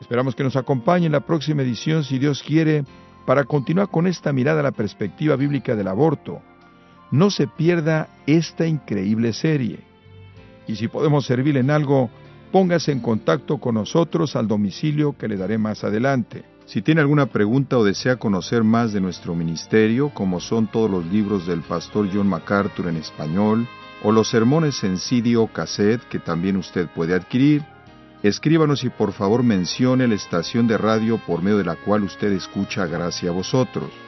Esperamos 0.00 0.34
que 0.34 0.44
nos 0.44 0.56
acompañe 0.56 1.06
en 1.06 1.12
la 1.12 1.24
próxima 1.26 1.62
edición, 1.62 2.02
si 2.02 2.18
Dios 2.18 2.42
quiere, 2.42 2.84
para 3.24 3.44
continuar 3.44 3.88
con 3.88 4.08
esta 4.08 4.32
mirada 4.32 4.60
a 4.60 4.64
la 4.64 4.72
perspectiva 4.72 5.36
bíblica 5.36 5.76
del 5.76 5.86
aborto. 5.86 6.42
No 7.10 7.30
se 7.30 7.46
pierda 7.46 8.08
esta 8.26 8.66
increíble 8.66 9.32
serie. 9.32 9.80
Y 10.66 10.76
si 10.76 10.88
podemos 10.88 11.24
servirle 11.24 11.60
en 11.60 11.70
algo, 11.70 12.10
póngase 12.52 12.92
en 12.92 13.00
contacto 13.00 13.58
con 13.58 13.76
nosotros 13.76 14.36
al 14.36 14.46
domicilio 14.46 15.16
que 15.16 15.28
le 15.28 15.36
daré 15.36 15.56
más 15.56 15.84
adelante. 15.84 16.44
Si 16.66 16.82
tiene 16.82 17.00
alguna 17.00 17.26
pregunta 17.26 17.78
o 17.78 17.84
desea 17.84 18.16
conocer 18.16 18.62
más 18.62 18.92
de 18.92 19.00
nuestro 19.00 19.34
ministerio, 19.34 20.10
como 20.10 20.38
son 20.38 20.66
todos 20.66 20.90
los 20.90 21.06
libros 21.06 21.46
del 21.46 21.62
pastor 21.62 22.10
John 22.12 22.28
MacArthur 22.28 22.88
en 22.88 22.96
español, 22.96 23.66
o 24.02 24.12
los 24.12 24.28
sermones 24.28 24.84
en 24.84 24.98
CD 24.98 25.36
o 25.36 25.46
cassette 25.46 26.02
que 26.10 26.18
también 26.18 26.58
usted 26.58 26.86
puede 26.94 27.14
adquirir, 27.14 27.64
escríbanos 28.22 28.84
y 28.84 28.90
por 28.90 29.12
favor 29.12 29.42
mencione 29.42 30.06
la 30.06 30.14
estación 30.14 30.66
de 30.66 30.76
radio 30.76 31.18
por 31.26 31.42
medio 31.42 31.56
de 31.56 31.64
la 31.64 31.76
cual 31.76 32.04
usted 32.04 32.32
escucha 32.32 32.86
Gracias 32.86 33.30
a 33.30 33.34
vosotros. 33.34 34.07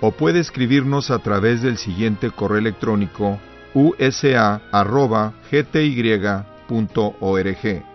O 0.00 0.12
puede 0.12 0.40
escribirnos 0.40 1.10
a 1.10 1.20
través 1.20 1.62
del 1.62 1.78
siguiente 1.78 2.30
correo 2.30 2.58
electrónico 2.58 3.38
usa.gty.org. 3.74 4.62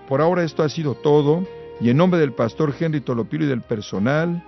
Por 0.07 0.21
ahora 0.21 0.43
esto 0.43 0.63
ha 0.63 0.69
sido 0.69 0.95
todo. 0.95 1.45
Y 1.79 1.89
en 1.89 1.97
nombre 1.97 2.19
del 2.19 2.33
pastor 2.33 2.75
Henry 2.79 3.01
Tolopiro 3.01 3.45
y 3.45 3.47
del 3.47 3.61
personal, 3.61 4.43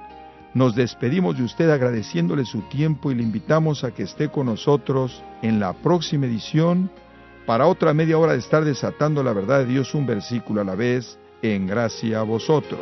nos 0.53 0.75
despedimos 0.75 1.35
de 1.35 1.43
usted 1.43 1.69
agradeciéndole 1.71 2.45
su 2.45 2.61
tiempo 2.61 3.11
y 3.11 3.15
le 3.15 3.23
invitamos 3.23 3.83
a 3.83 3.89
que 3.91 4.03
esté 4.03 4.29
con 4.29 4.45
nosotros 4.45 5.23
en 5.41 5.59
la 5.59 5.73
próxima 5.73 6.27
edición 6.27 6.91
para 7.47 7.65
otra 7.65 7.93
media 7.93 8.19
hora 8.19 8.33
de 8.33 8.39
estar 8.39 8.63
desatando 8.63 9.23
la 9.23 9.33
verdad 9.33 9.59
de 9.59 9.65
Dios 9.65 9.95
un 9.95 10.05
versículo 10.05 10.61
a 10.61 10.63
la 10.63 10.75
vez 10.75 11.17
en 11.41 11.65
gracia 11.65 12.19
a 12.19 12.23
vosotros. 12.23 12.79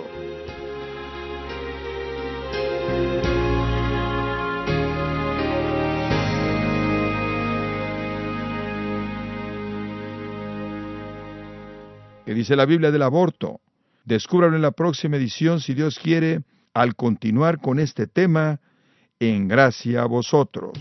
¿Qué 12.32 12.36
dice 12.36 12.56
la 12.56 12.66
Biblia 12.66 12.92
del 12.92 13.02
aborto? 13.02 13.60
Descúbralo 14.06 14.56
en 14.56 14.62
la 14.62 14.72
próxima 14.72 15.18
edición, 15.18 15.60
si 15.60 15.74
Dios 15.74 16.00
quiere, 16.00 16.44
al 16.74 16.96
continuar 16.96 17.60
con 17.60 17.78
este 17.78 18.08
tema, 18.08 18.62
en 19.20 19.50
gracia 19.50 20.04
a 20.04 20.06
vosotros. 20.06 20.72